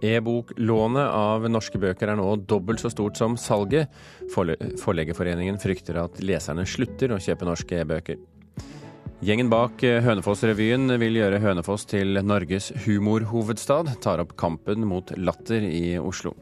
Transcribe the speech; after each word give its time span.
E-boklånet 0.00 1.12
av 1.12 1.44
norske 1.52 1.78
bøker 1.80 2.12
er 2.12 2.18
nå 2.20 2.26
dobbelt 2.48 2.80
så 2.80 2.90
stort 2.92 3.20
som 3.20 3.36
salget. 3.40 3.92
Forleggerforeningen 4.32 5.60
frykter 5.60 6.00
at 6.00 6.20
leserne 6.24 6.64
slutter 6.68 7.12
å 7.12 7.20
kjøpe 7.20 7.48
norske 7.48 7.82
e-bøker. 7.82 8.20
Gjengen 9.20 9.50
bak 9.52 9.82
Hønefoss-revyen 10.06 10.94
vil 11.02 11.18
gjøre 11.20 11.42
Hønefoss 11.44 11.84
til 11.90 12.16
Norges 12.24 12.70
humorhovedstad, 12.86 13.98
tar 14.00 14.22
opp 14.22 14.32
kampen 14.40 14.86
mot 14.88 15.12
latter 15.20 15.66
i 15.68 15.98
Oslo. 16.00 16.32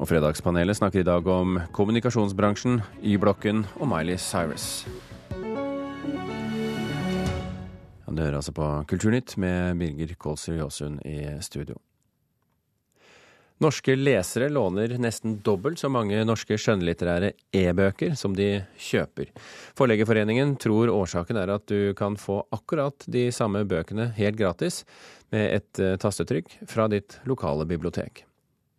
Og 0.00 0.08
Fredagspanelet 0.08 0.80
snakker 0.80 1.04
i 1.04 1.06
dag 1.06 1.28
om 1.28 1.58
kommunikasjonsbransjen, 1.76 2.80
Y-blokken 3.04 3.66
og 3.76 3.90
Miley 3.92 4.16
Cyrus. 4.16 4.86
Du 8.14 8.22
hører 8.22 8.38
altså 8.38 8.54
på 8.54 8.66
Kulturnytt 8.88 9.36
med 9.42 9.76
Birger 9.76 10.14
Kålsrud 10.14 10.60
Jåsund 10.62 11.02
i 11.04 11.34
studio. 11.42 11.76
Norske 13.64 13.94
lesere 13.96 14.50
låner 14.52 14.92
nesten 15.00 15.38
dobbelt 15.40 15.78
så 15.80 15.88
mange 15.88 16.18
norske 16.28 16.58
skjønnlitterære 16.60 17.30
e-bøker 17.56 18.12
som 18.18 18.34
de 18.36 18.58
kjøper. 18.76 19.30
Forleggerforeningen 19.78 20.56
tror 20.60 20.92
årsaken 20.92 21.38
er 21.40 21.54
at 21.54 21.64
du 21.70 21.94
kan 21.96 22.18
få 22.20 22.42
akkurat 22.52 23.06
de 23.08 23.30
samme 23.32 23.62
bøkene 23.64 24.10
helt 24.18 24.36
gratis 24.36 24.82
med 25.32 25.46
et 25.54 25.80
eh, 25.80 25.96
tastetrykk 25.96 26.58
fra 26.68 26.90
ditt 26.92 27.16
lokale 27.30 27.64
bibliotek. 27.70 28.26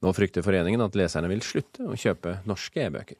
Nå 0.06 0.14
frykter 0.14 0.46
foreningen 0.46 0.84
at 0.86 0.98
leserne 1.00 1.32
vil 1.34 1.42
slutte 1.42 1.88
å 1.90 1.98
kjøpe 1.98 2.42
norske 2.46 2.86
e-bøker. 2.86 3.18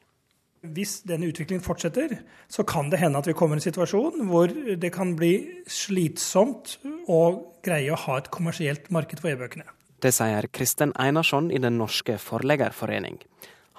Hvis 0.76 1.00
denne 1.08 1.32
utviklingen 1.32 1.64
fortsetter, 1.66 2.20
så 2.50 2.62
kan 2.66 2.92
det 2.92 3.00
hende 3.02 3.18
at 3.18 3.26
vi 3.26 3.34
kommer 3.38 3.58
i 3.58 3.60
en 3.60 3.66
situasjon 3.66 4.22
hvor 4.30 4.54
det 4.54 4.92
kan 4.94 5.16
bli 5.18 5.64
slitsomt 5.66 6.78
å 7.10 7.22
greie 7.66 7.90
å 7.90 7.98
ha 8.06 8.20
et 8.20 8.30
kommersielt 8.34 8.92
marked 8.94 9.22
for 9.22 9.34
e-bøkene. 9.34 9.66
Det 9.98 10.12
sier 10.12 10.46
Kristen 10.52 10.92
Einarsson 11.00 11.50
i 11.50 11.58
Den 11.58 11.78
norske 11.78 12.18
forleggerforening. 12.20 13.16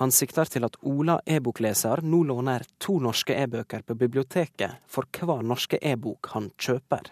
Han 0.02 0.12
sikter 0.12 0.50
til 0.50 0.66
at 0.66 0.78
Ola 0.82 1.20
e-bokleser 1.26 2.02
nå 2.02 2.24
låner 2.26 2.66
to 2.82 2.98
norske 3.02 3.38
e-bøker 3.38 3.86
på 3.86 3.98
biblioteket 3.98 4.82
for 4.90 5.06
hver 5.14 5.46
norske 5.46 5.78
e-bok 5.82 6.32
han 6.34 6.50
kjøper. 6.58 7.12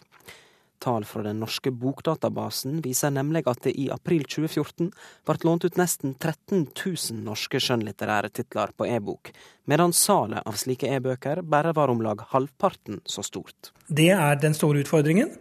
Tall 0.81 1.05
fra 1.05 1.23
den 1.25 1.39
norske 1.41 1.71
bokdatabasen 1.71 2.81
viser 2.85 3.13
nemlig 3.13 3.45
at 3.49 3.61
det 3.65 3.75
i 3.79 3.87
april 3.93 4.25
2014 4.25 4.91
ble 5.25 5.37
lånt 5.47 5.65
ut 5.65 5.79
nesten 5.79 6.13
13 6.17 6.67
000 6.73 7.21
norske 7.25 7.61
skjønnlitterære 7.61 8.33
titler 8.33 8.73
på 8.77 8.89
e-bok, 8.89 9.31
medan 9.65 9.93
salet 9.93 10.45
av 10.45 10.57
slike 10.59 10.89
e-bøker 10.97 11.41
bare 11.41 11.73
var 11.77 11.93
om 11.93 12.03
lag 12.05 12.21
halvparten 12.33 13.01
så 13.05 13.25
stort. 13.25 13.71
Det 13.87 14.11
er 14.13 14.37
den 14.41 14.57
store 14.57 14.85
utfordringen. 14.85 15.33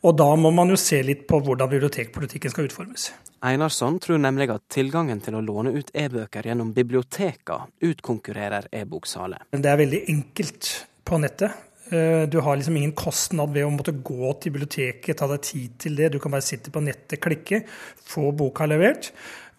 Og 0.00 0.16
da 0.16 0.28
må 0.40 0.48
man 0.54 0.70
jo 0.72 0.78
se 0.80 1.02
litt 1.04 1.26
på 1.28 1.42
hvordan 1.44 1.68
bibliotekpolitikken 1.68 2.52
skal 2.52 2.70
utformes. 2.70 3.10
Einarsson 3.44 3.98
tror 4.00 4.20
nemlig 4.20 4.48
at 4.52 4.64
tilgangen 4.72 5.20
til 5.24 5.36
å 5.36 5.42
låne 5.44 5.74
ut 5.76 5.90
e-bøker 5.96 6.48
gjennom 6.48 6.70
biblioteka 6.76 7.58
utkonkurrerer 7.84 8.70
e-boksalet. 8.80 9.50
Det 9.52 9.68
er 9.68 9.80
veldig 9.80 10.00
enkelt 10.12 10.70
på 11.04 11.20
nettet. 11.20 11.66
Eh, 11.92 12.24
du 12.32 12.38
har 12.40 12.56
liksom 12.56 12.76
ingen 12.80 12.96
kostnad 12.96 13.52
ved 13.52 13.66
å 13.66 13.74
måtte 13.74 13.92
gå 13.92 14.32
til 14.40 14.54
biblioteket, 14.54 15.18
ta 15.20 15.28
deg 15.28 15.44
tid 15.44 15.78
til 15.84 16.00
det. 16.00 16.12
Du 16.14 16.18
kan 16.22 16.32
bare 16.32 16.48
sitte 16.48 16.72
på 16.72 16.84
nettet, 16.84 17.20
klikke, 17.20 17.64
få 18.00 18.30
boka 18.36 18.68
levert. 18.70 19.12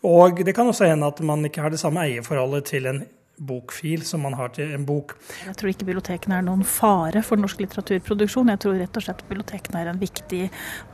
Og 0.07 0.41
det 0.41 0.55
kan 0.57 0.69
også 0.69 0.89
hende 0.89 1.09
at 1.11 1.21
man 1.21 1.45
ikke 1.45 1.61
har 1.61 1.73
det 1.73 1.81
samme 1.81 2.01
eierforholdet 2.07 2.69
til 2.71 2.89
en 2.89 3.03
bokfil 3.41 4.03
som 4.05 4.23
man 4.25 4.35
har 4.37 4.53
til 4.55 4.73
en 4.75 4.85
bok. 4.85 5.15
Jeg 5.45 5.57
tror 5.59 5.71
ikke 5.73 5.87
bibliotekene 5.89 6.37
er 6.39 6.45
noen 6.45 6.63
fare 6.67 7.23
for 7.25 7.41
norsk 7.41 7.63
litteraturproduksjon. 7.63 8.51
Jeg 8.53 8.61
tror 8.63 8.77
rett 8.81 8.99
og 8.99 9.05
slett 9.05 9.23
bibliotekene 9.29 9.81
er 9.81 9.91
en 9.91 10.01
viktig 10.01 10.43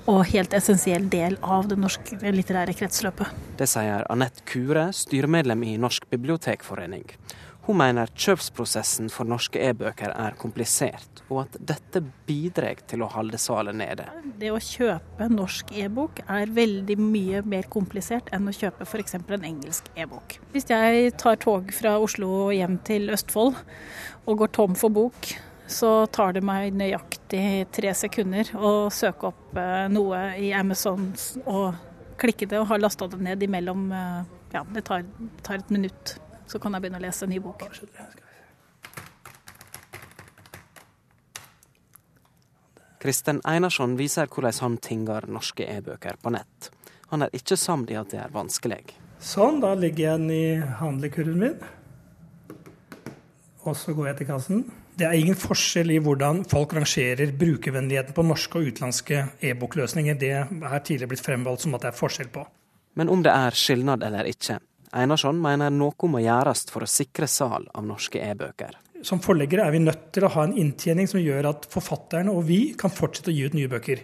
og 0.08 0.24
helt 0.32 0.56
essensiell 0.58 1.10
del 1.12 1.36
av 1.44 1.68
det 1.72 1.80
norske 1.80 2.20
litterære 2.24 2.76
kretsløpet. 2.78 3.34
Det 3.60 3.68
sier 3.70 4.08
Anette 4.14 4.46
Kure, 4.48 4.90
styremedlem 4.96 5.68
i 5.68 5.76
Norsk 5.82 6.08
bibliotekforening. 6.14 7.06
Hun 7.68 7.76
mener 7.82 8.08
kjøpsprosessen 8.16 9.10
for 9.12 9.28
norske 9.28 9.60
e-bøker 9.60 10.14
er 10.16 10.36
komplisert, 10.40 11.20
og 11.28 11.42
at 11.42 11.56
dette 11.60 12.00
bidrar 12.24 12.80
til 12.88 13.02
å 13.04 13.10
holde 13.12 13.36
salet 13.44 13.76
nede. 13.76 14.06
Det 14.40 14.54
å 14.56 14.60
kjøpe 14.64 15.28
norsk 15.28 15.74
e-bok 15.76 16.22
er 16.24 16.54
veldig 16.56 16.96
mye 17.02 17.42
mer 17.44 17.68
komplisert 17.74 18.32
enn 18.32 18.48
å 18.48 18.54
kjøpe 18.56 18.88
f.eks. 18.88 19.18
en 19.20 19.44
engelsk 19.50 19.90
e-bok. 20.00 20.38
Hvis 20.54 20.70
jeg 20.72 21.12
tar 21.20 21.36
tog 21.44 21.74
fra 21.76 21.98
Oslo 22.00 22.48
hjem 22.56 22.78
til 22.88 23.12
Østfold 23.12 23.60
og 23.60 24.40
går 24.40 24.54
tom 24.56 24.78
for 24.80 24.96
bok, 24.96 25.34
så 25.68 26.06
tar 26.16 26.38
det 26.38 26.46
meg 26.48 26.72
nøyaktig 26.72 27.68
tre 27.76 27.92
sekunder 28.00 28.54
å 28.56 28.88
søke 28.96 29.34
opp 29.34 29.60
eh, 29.60 29.90
noe 29.92 30.22
i 30.40 30.54
Amazon 30.56 31.10
og 31.44 31.76
klikke 32.16 32.48
det 32.48 32.62
og 32.64 32.70
ha 32.72 32.80
lasta 32.80 33.10
det 33.12 33.20
ned 33.28 33.44
imellom 33.44 33.92
eh, 33.92 34.24
Ja, 34.54 34.62
det 34.72 34.86
tar, 34.88 35.04
tar 35.44 35.60
et 35.60 35.76
minutt 35.76 36.14
så 36.48 36.60
kan 36.60 36.76
jeg 36.76 36.86
begynne 36.86 37.02
å 37.02 37.06
lese 37.06 37.28
en 37.28 37.34
ny 37.34 37.40
bok. 37.44 37.68
Kristen 43.04 43.44
Einarsson 43.46 43.94
viser 44.00 44.28
hvordan 44.32 44.58
han 44.64 44.78
tinger 44.84 45.28
norske 45.30 45.68
e-bøker 45.70 46.18
på 46.22 46.34
nett. 46.34 46.72
Han 47.12 47.24
er 47.24 47.36
ikke 47.36 47.56
samd 47.60 47.92
i 47.94 48.00
at 48.00 48.12
det 48.12 48.20
er 48.24 48.34
vanskelig. 48.34 48.82
Sånn, 49.24 49.62
da 49.64 49.72
ligger 49.78 50.04
jeg 50.04 50.24
den 50.24 50.34
i 50.34 50.48
handlekurven 50.82 51.40
min. 51.42 51.56
Og 53.68 53.78
så 53.78 53.94
går 53.96 54.12
jeg 54.12 54.20
til 54.20 54.30
kassen. 54.30 54.66
Det 54.98 55.06
er 55.06 55.14
ingen 55.14 55.38
forskjell 55.38 55.92
i 55.94 56.00
hvordan 56.02 56.42
folk 56.50 56.74
rangerer 56.74 57.32
brukervennligheten 57.38 58.16
på 58.18 58.26
norske 58.26 58.58
og 58.58 58.72
utenlandske 58.72 59.24
e-bokløsninger. 59.46 60.18
Det 60.18 60.32
er 60.34 60.80
tidligere 60.82 61.12
blitt 61.12 61.26
fremvalgt 61.26 61.66
som 61.66 61.76
at 61.78 61.86
det 61.86 61.92
er 61.92 62.00
forskjell 62.00 62.32
på. 62.34 62.46
Men 62.98 63.12
om 63.14 63.22
det 63.26 63.34
er 63.34 63.58
skilnad 63.58 64.06
eller 64.08 64.26
ikke, 64.30 64.58
Einarsson 64.96 65.40
mener 65.42 65.72
noe 65.74 66.08
må 66.12 66.22
gjøres 66.24 66.68
for 66.72 66.86
å 66.86 66.90
sikre 66.90 67.28
sal 67.28 67.68
av 67.76 67.88
norske 67.88 68.22
e-bøker. 68.24 68.78
Som 69.06 69.20
forleggere 69.22 69.68
er 69.68 69.74
vi 69.76 69.82
nødt 69.84 70.08
til 70.16 70.26
å 70.26 70.32
ha 70.34 70.46
en 70.48 70.56
inntjening 70.58 71.10
som 71.10 71.22
gjør 71.22 71.52
at 71.52 71.68
forfatterne 71.70 72.34
og 72.34 72.48
vi 72.48 72.74
kan 72.80 72.94
fortsette 72.94 73.30
å 73.30 73.36
gi 73.36 73.44
ut 73.46 73.58
nye 73.58 73.70
bøker. 73.70 74.02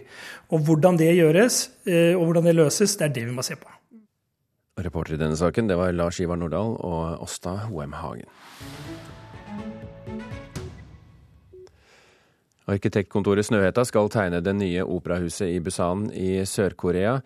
Og 0.54 0.62
hvordan 0.68 1.00
det 1.00 1.10
gjøres, 1.16 1.62
eh, 1.88 2.12
og 2.14 2.28
hvordan 2.28 2.46
det 2.46 2.54
løses, 2.54 2.94
det 3.00 3.08
er 3.08 3.16
det 3.16 3.24
vi 3.26 3.34
må 3.34 3.42
se 3.42 3.56
på. 3.58 3.72
Reporter 4.84 5.14
i 5.14 5.18
denne 5.18 5.38
saken, 5.38 5.68
det 5.70 5.78
var 5.78 5.94
Lars 5.94 6.20
Ivar 6.20 6.38
Nordahl 6.38 6.76
og 6.76 7.24
Åsta 7.24 7.56
Hoem 7.70 7.94
Hagen. 7.94 8.30
Arkitektkontoret 12.64 13.44
Snøhetta 13.44 13.84
skal 13.84 14.08
tegne 14.08 14.40
det 14.40 14.54
nye 14.56 14.86
operahuset 14.88 15.50
i 15.52 15.60
Busan 15.60 16.06
i 16.16 16.46
Sør-Korea. 16.48 17.18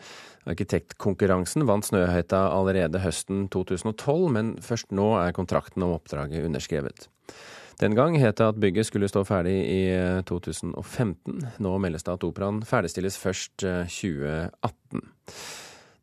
Arkitektkonkurransen 0.49 1.67
vant 1.69 1.87
Snøhetta 1.89 2.47
allerede 2.55 3.03
høsten 3.03 3.47
2012, 3.53 4.29
men 4.33 4.57
først 4.65 4.93
nå 4.95 5.13
er 5.21 5.35
kontrakten 5.37 5.85
om 5.85 5.97
oppdraget 5.97 6.47
underskrevet. 6.47 7.09
Den 7.79 7.95
gang 7.95 8.17
het 8.19 8.41
det 8.41 8.47
at 8.47 8.59
bygget 8.59 8.89
skulle 8.89 9.09
stå 9.09 9.23
ferdig 9.27 9.55
i 9.71 9.83
2015. 10.27 11.45
Nå 11.63 11.77
meldes 11.79 12.03
det 12.03 12.17
at 12.17 12.27
operaen 12.27 12.59
ferdigstilles 12.67 13.19
først 13.23 13.63
2018. 13.63 14.51
Eh, 14.99 15.03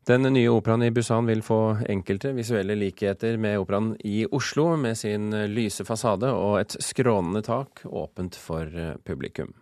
Den 0.06 0.22
nye 0.22 0.52
operaen 0.54 0.84
i 0.86 0.90
Busan 0.94 1.26
vil 1.26 1.42
få 1.42 1.76
enkelte 1.90 2.30
visuelle 2.32 2.76
likheter 2.78 3.36
med 3.42 3.58
operaen 3.58 3.96
i 4.06 4.24
Oslo, 4.30 4.76
med 4.76 4.96
sin 4.96 5.32
lyse 5.50 5.84
fasade 5.84 6.30
og 6.30 6.60
et 6.60 6.76
skrånende 6.78 7.42
tak 7.42 7.82
åpent 7.84 8.38
for 8.38 8.62
eh, 8.64 8.94
publikum. 9.04 9.52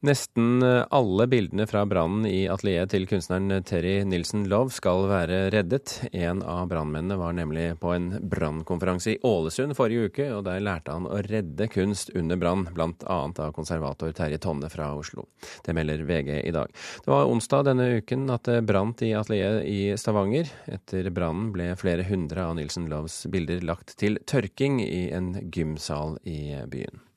Nesten 0.00 0.62
eh, 0.62 0.84
alle 0.90 1.26
bildene 1.26 1.66
fra 1.66 1.80
brannen 1.86 2.26
i 2.26 2.44
atelieret 2.46 2.92
til 2.92 3.02
kunstneren 3.10 3.64
Terry 3.66 4.04
Nilsen 4.06 4.44
Love 4.46 4.70
skal 4.70 5.08
være 5.10 5.40
reddet. 5.50 5.96
En 6.14 6.44
av 6.46 6.68
brannmennene 6.70 7.16
var 7.18 7.34
nemlig 7.34 7.72
på 7.82 7.90
en 7.96 8.06
brannkonferanse 8.30 9.16
i 9.16 9.18
Ålesund 9.26 9.74
forrige 9.74 10.06
uke, 10.06 10.28
og 10.36 10.44
der 10.46 10.62
lærte 10.62 10.94
han 10.94 11.08
å 11.10 11.18
redde 11.26 11.66
kunst 11.74 12.14
under 12.14 12.38
brann, 12.38 12.62
bl.a. 12.76 13.18
av 13.26 13.50
konservator 13.56 14.14
Terje 14.14 14.38
Tonne 14.38 14.70
fra 14.70 14.92
Oslo. 14.94 15.26
Det 15.66 15.74
melder 15.74 16.06
VG 16.06 16.30
i 16.44 16.54
dag. 16.54 16.70
Det 17.02 17.10
var 17.10 17.26
onsdag 17.32 17.66
denne 17.72 17.90
uken 17.98 18.30
at 18.30 18.46
det 18.46 18.62
brant 18.70 19.02
i 19.02 19.10
atelieret 19.18 19.66
i 19.66 19.80
Stavanger. 19.98 20.54
Etter 20.70 21.10
brannen 21.10 21.50
ble 21.50 21.72
flere 21.80 22.06
hundre 22.06 22.46
av 22.46 22.54
Nilsen 22.60 22.86
Loves 22.86 23.24
bilder 23.34 23.66
lagt 23.66 23.98
til 23.98 24.22
tørking 24.30 24.78
i 24.86 25.08
en 25.10 25.34
gymsal 25.50 26.20
i 26.22 26.54
byen. 26.70 27.07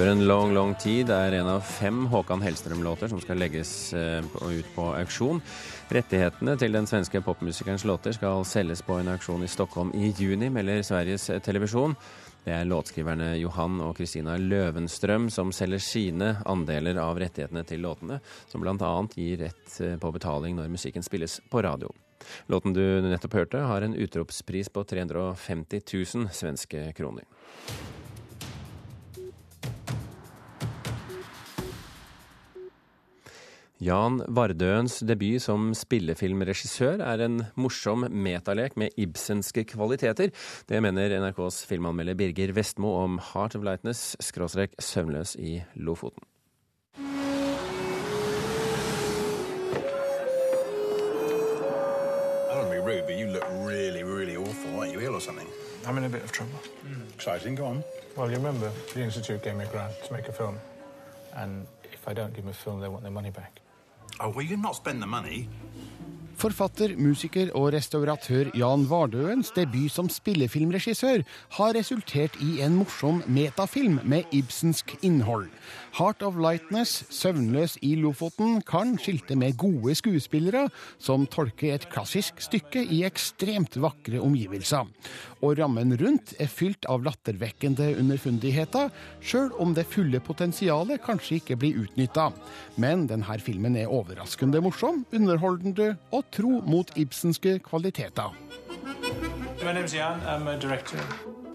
Før 0.00 0.14
en 0.14 0.22
long, 0.24 0.54
long 0.56 0.70
tid 0.80 1.10
er 1.12 1.34
en 1.36 1.48
av 1.52 1.66
fem 1.68 2.06
Håkan 2.08 2.40
Hellstrøm-låter 2.40 3.10
som 3.12 3.18
skal 3.20 3.36
legges 3.36 3.92
eh, 3.92 4.24
ut 4.24 4.70
på 4.72 4.86
auksjon. 4.96 5.42
Rettighetene 5.92 6.54
til 6.56 6.72
den 6.72 6.88
svenske 6.88 7.20
popmusikerens 7.20 7.84
låter 7.84 8.16
skal 8.16 8.40
selges 8.48 8.80
på 8.86 8.96
en 8.96 9.12
auksjon 9.12 9.44
i 9.44 9.50
Stockholm 9.52 9.92
i 9.92 10.14
juni, 10.16 10.48
melder 10.48 10.80
Sveriges 10.88 11.28
Televisjon. 11.44 11.98
Det 12.46 12.56
er 12.56 12.64
låtskriverne 12.72 13.34
Johan 13.42 13.76
og 13.84 13.92
Kristina 14.00 14.40
Løvenstrøm 14.40 15.28
som 15.28 15.52
selger 15.52 15.84
sine 15.84 16.32
andeler 16.48 16.96
av 17.04 17.20
rettighetene 17.20 17.68
til 17.68 17.84
låtene, 17.84 18.22
som 18.48 18.64
bl.a. 18.64 18.96
gir 19.12 19.44
rett 19.44 19.80
eh, 19.84 19.98
på 20.00 20.16
betaling 20.16 20.56
når 20.56 20.72
musikken 20.80 21.04
spilles 21.04 21.42
på 21.52 21.60
radio. 21.68 21.92
Låten 22.48 22.72
du 22.72 22.86
nettopp 23.04 23.42
hørte, 23.42 23.66
har 23.68 23.84
en 23.84 24.00
utropspris 24.00 24.72
på 24.72 24.88
350 24.96 25.84
000 25.92 26.30
svenske 26.40 26.88
kroner. 26.96 27.28
Jan 33.80 34.18
Vardøens 34.28 34.98
debut 35.08 35.40
som 35.40 35.70
spillefilmregissør 35.76 37.00
er 37.00 37.22
en 37.24 37.38
morsom 37.56 38.04
metalek 38.12 38.76
med 38.76 38.92
ibsenske 39.00 39.64
kvaliteter. 39.72 40.34
Det 40.68 40.82
mener 40.84 41.16
NRKs 41.22 41.62
filmanmelder 41.70 42.18
Birger 42.18 42.52
Vestmo 42.52 42.92
om 43.00 43.16
Heart 43.32 43.56
of 43.56 43.64
Lightness 43.64 44.18
skråstrek 44.20 44.76
søvnløs 44.84 45.32
i 45.40 45.62
Lofoten. 45.80 46.28
rude, 52.90 53.04
but 53.06 53.16
you 53.16 53.26
look 53.26 53.46
really, 53.50 54.02
really 54.02 54.36
awful. 54.36 54.70
Aren't 54.80 54.92
you 54.92 55.00
ill 55.00 55.14
or 55.14 55.20
something? 55.20 55.46
I'm 55.86 55.96
in 55.98 56.04
a 56.04 56.08
bit 56.08 56.24
of 56.24 56.32
trouble. 56.32 56.58
Mm. 56.84 57.14
Exciting. 57.14 57.54
Go 57.54 57.66
on. 57.66 57.84
Well, 58.16 58.28
you 58.30 58.36
remember 58.36 58.70
the 58.94 59.02
Institute 59.02 59.42
gave 59.42 59.56
me 59.56 59.64
a 59.64 59.68
grant 59.68 59.92
to 60.04 60.12
make 60.12 60.28
a 60.28 60.32
film. 60.32 60.58
And 61.34 61.66
if 61.92 62.08
I 62.08 62.12
don't 62.12 62.34
give 62.34 62.44
them 62.44 62.50
a 62.50 62.54
film, 62.64 62.80
they 62.80 62.88
want 62.88 63.02
their 63.02 63.12
money 63.12 63.30
back. 63.30 63.60
Oh, 64.22 64.28
well, 64.28 64.44
you 64.44 64.58
not 64.58 64.76
spend 64.76 65.02
the 65.02 65.06
money. 65.06 65.48
Forfatter, 66.40 66.94
musiker 66.96 67.50
og 67.52 67.74
restauratør 67.74 68.48
Jan 68.56 68.86
Vardøens 68.88 69.50
debut 69.52 69.92
som 69.92 70.06
spillefilmregissør 70.08 71.20
har 71.58 71.74
resultert 71.76 72.38
i 72.40 72.62
en 72.64 72.78
morsom 72.78 73.18
metafilm 73.28 73.98
med 74.08 74.32
ibsensk 74.32 74.94
innhold. 75.04 75.50
'Heart 75.92 76.22
of 76.22 76.38
Lightness', 76.40 77.04
'Søvnløs 77.10 77.76
i 77.82 77.92
Lofoten', 77.94 78.62
kan 78.64 78.96
skilte 78.96 79.36
med 79.36 79.58
gode 79.58 79.94
skuespillere 79.94 80.70
som 80.98 81.26
tolker 81.26 81.74
et 81.74 81.88
klassisk 81.90 82.40
stykke 82.40 82.86
i 82.88 83.02
ekstremt 83.04 83.76
vakre 83.76 84.22
omgivelser. 84.22 84.88
Og 85.42 85.58
rammen 85.58 85.92
rundt 86.00 86.34
er 86.40 86.48
fylt 86.48 86.86
av 86.88 87.04
lattervekkende 87.04 87.98
underfundigheter, 87.98 88.88
sjøl 89.20 89.52
om 89.60 89.74
det 89.74 89.86
fulle 89.86 90.20
potensialet 90.20 91.02
kanskje 91.04 91.40
ikke 91.40 91.56
blir 91.56 91.84
utnytta. 91.84 92.30
Men 92.76 93.06
denne 93.10 93.38
filmen 93.40 93.76
er 93.76 93.92
overraskende 93.92 94.62
morsom, 94.64 95.04
underholdende 95.12 95.96
og 96.12 96.29
tro 96.30 96.60
mot 96.66 96.92
ibsenske 96.96 97.58
kvaliteter. 97.58 98.34
My 99.64 99.72
name 99.72 99.86
Jan. 99.86 100.20
I'm 100.26 100.48
a 100.48 100.56
director. 100.56 100.98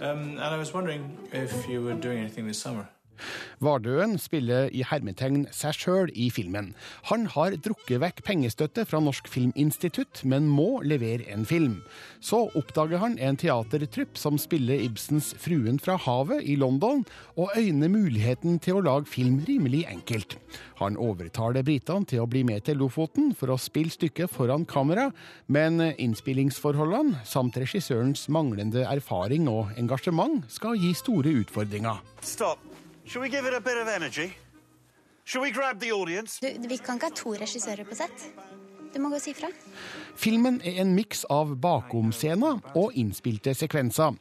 Um, 0.02 0.38
and 0.38 0.40
I 0.40 0.58
was 0.58 0.74
wondering 0.74 1.18
if 1.32 1.68
you 1.68 1.82
were 1.82 1.96
doing 1.96 2.20
anything 2.20 2.48
this 2.48 2.60
summer. 2.60 2.88
Vardøen 3.64 4.18
spiller 4.22 4.70
i 4.76 4.84
hermetegn 4.86 5.46
seg 5.56 5.78
sjøl 5.78 6.12
i 6.14 6.30
filmen. 6.34 6.74
Han 7.10 7.28
har 7.34 7.56
drukket 7.58 8.02
vekk 8.04 8.24
pengestøtte 8.28 8.86
fra 8.88 9.02
Norsk 9.04 9.30
Filminstitutt, 9.32 10.24
men 10.24 10.50
må 10.52 10.82
levere 10.84 11.28
en 11.34 11.46
film. 11.48 11.80
Så 12.20 12.46
oppdager 12.58 13.02
han 13.02 13.18
en 13.22 13.38
teatertrupp 13.40 14.18
som 14.18 14.40
spiller 14.42 14.82
Ibsens 14.86 15.34
'Fruen 15.40 15.80
fra 15.80 15.98
havet' 15.98 16.44
i 16.44 16.56
London, 16.56 17.06
og 17.38 17.52
øyner 17.58 17.90
muligheten 17.90 18.60
til 18.60 18.80
å 18.80 18.86
lage 18.86 19.06
film 19.06 19.40
rimelig 19.48 19.86
enkelt. 19.90 20.38
Han 20.82 20.98
overtaler 20.98 21.64
britene 21.64 22.06
til 22.06 22.24
å 22.24 22.30
bli 22.30 22.44
med 22.44 22.66
til 22.68 22.78
Lofoten 22.82 23.34
for 23.38 23.54
å 23.54 23.60
spille 23.62 23.94
stykket 23.94 24.32
foran 24.32 24.66
kamera, 24.66 25.12
men 25.48 25.80
innspillingsforholdene 25.80 27.24
samt 27.24 27.58
regissørens 27.62 28.28
manglende 28.30 28.84
erfaring 28.84 29.48
og 29.52 29.76
engasjement 29.80 30.44
skal 30.52 30.80
gi 30.80 30.94
store 30.98 31.38
utfordringer. 31.44 32.02
Stopp. 32.22 32.75
Should 33.06 33.22
we 33.22 33.30
give 33.30 33.46
it 33.46 33.54
a 33.54 33.62
bit 33.62 33.78
of 33.78 33.88
energy? 33.88 34.34
Should 35.26 35.44
we 35.44 35.52
grab 35.52 35.80
the 35.80 35.92
audience? 35.92 36.40
Du, 36.42 36.68
vi 36.68 36.78
kan 36.78 36.98
ikke 36.98 37.10
ha 37.10 37.16
to 37.16 37.34
regissører 37.38 37.86
på 37.86 37.96
sett. 37.98 38.30
Du 38.96 39.02
må 39.04 39.10
gå 39.12 39.18
og 39.20 39.22
si 39.22 39.34
fra. 39.36 39.50
Filmen 40.16 40.62
er 40.64 40.78
en 40.80 40.94
miks 40.96 41.26
av 41.30 41.52
bakomscener 41.62 42.62
og 42.80 42.96
innspilte 42.96 43.52
sekvenser. 43.58 44.16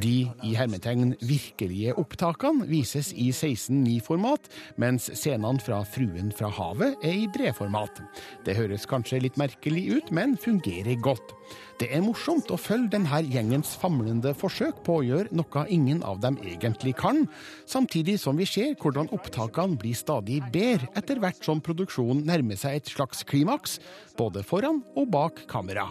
De 0.00 0.14
i 0.46 0.52
hermetegn 0.54 1.16
virkelige 1.18 1.96
opptakene 1.98 2.68
vises 2.70 3.10
i 3.10 3.32
16.9-format, 3.34 4.46
mens 4.78 5.10
scenene 5.18 5.60
fra 5.60 5.82
Fruen 5.82 6.30
fra 6.30 6.52
havet 6.60 7.02
er 7.02 7.24
i 7.24 7.26
bredformat. 7.34 7.98
Det 8.46 8.54
høres 8.56 8.86
kanskje 8.88 9.24
litt 9.26 9.40
merkelig 9.40 9.88
ut, 9.98 10.14
men 10.14 10.38
fungerer 10.38 10.94
godt. 11.02 11.34
Det 11.80 11.86
er 11.96 12.02
morsomt 12.04 12.50
å 12.52 12.58
følge 12.60 12.90
denne 12.92 13.22
gjengens 13.24 13.70
famlende 13.80 14.34
forsøk 14.36 14.82
på 14.84 14.98
å 14.98 15.04
gjøre 15.06 15.32
noe 15.32 15.62
ingen 15.72 16.02
av 16.04 16.18
dem 16.20 16.36
egentlig 16.44 16.92
kan, 16.98 17.22
samtidig 17.64 18.18
som 18.20 18.36
vi 18.36 18.44
ser 18.44 18.74
hvordan 18.82 19.08
opptakene 19.16 19.80
blir 19.80 19.96
stadig 19.96 20.42
bedre 20.52 20.90
etter 21.00 21.22
hvert 21.22 21.40
som 21.46 21.62
produksjonen 21.64 22.26
nærmer 22.28 22.60
seg 22.60 22.82
et 22.82 22.92
slags 22.92 23.24
klimaks, 23.24 23.78
både 24.20 24.44
foran 24.44 24.82
og 24.92 25.08
bak 25.08 25.40
kamera. 25.48 25.88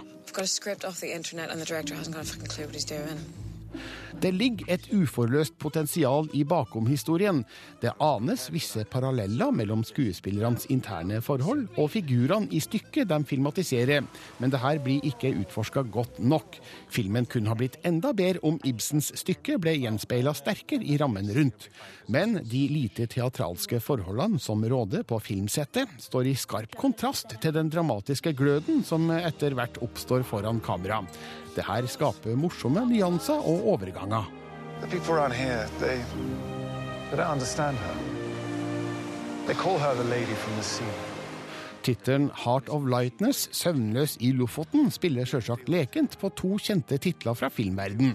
Det 4.17 4.31
ligger 4.33 4.71
et 4.73 4.87
uforløst 4.93 5.57
potensial 5.61 6.29
i 6.33 6.41
bakomhistorien. 6.47 7.43
Det 7.81 7.93
anes 8.01 8.47
visse 8.53 8.83
paralleller 8.89 9.53
mellom 9.53 9.83
skuespillernes 9.85 10.65
interne 10.73 11.21
forhold 11.21 11.67
og 11.77 11.91
figurene 11.93 12.49
i 12.49 12.61
stykket 12.63 13.09
de 13.09 13.19
filmatiserer, 13.29 14.07
men 14.39 14.53
det 14.53 14.61
her 14.63 14.81
blir 14.83 15.05
ikke 15.05 15.33
utforska 15.43 15.83
godt 15.93 16.19
nok. 16.19 16.57
Filmen 16.89 17.27
kunne 17.29 17.51
ha 17.51 17.57
blitt 17.59 17.77
enda 17.85 18.13
bedre 18.17 18.41
om 18.47 18.59
Ibsens 18.65 19.11
stykke 19.19 19.59
ble 19.61 19.75
gjenspeila 19.83 20.33
sterkere 20.37 20.85
i 20.85 20.97
rammen 21.01 21.29
rundt. 21.35 21.69
Men 22.09 22.39
de 22.41 22.63
lite 22.71 23.05
teatralske 23.11 23.81
forholdene 23.83 24.41
som 24.41 24.63
råder 24.65 25.05
på 25.07 25.19
filmsettet, 25.21 25.91
står 26.01 26.31
i 26.31 26.37
skarp 26.39 26.73
kontrast 26.79 27.37
til 27.41 27.53
den 27.55 27.69
dramatiske 27.69 28.33
gløden 28.37 28.81
som 28.87 29.09
etter 29.13 29.53
hvert 29.57 29.77
oppstår 29.85 30.25
foran 30.27 30.61
kamera. 30.63 31.03
Det 31.55 31.65
her 31.67 31.83
skaper 31.91 32.37
morsomme 32.39 32.85
nyanser 32.87 33.41
og 33.43 33.65
overganger. 33.73 33.98
Here, 35.31 35.69
they, 35.79 36.03
they 37.09 37.17
don't 37.17 37.27
understand 37.27 37.77
her. 37.77 37.95
They 39.45 39.53
call 39.53 39.77
her 39.77 39.93
the 39.95 40.03
lady 40.05 40.33
from 40.33 40.55
the 40.55 40.63
sea. 40.63 40.85
Tittelen 41.89 42.29
'Heart 42.29 42.69
of 42.69 42.85
Lightness', 42.85 43.49
'Søvnløs 43.49 44.17
i 44.21 44.29
Lofoten', 44.31 44.91
spiller 44.93 45.25
sjølsagt 45.25 45.69
lekent 45.73 46.19
på 46.21 46.29
to 46.37 46.57
kjente 46.61 46.99
titler 47.01 47.33
fra 47.33 47.49
filmverden. 47.49 48.11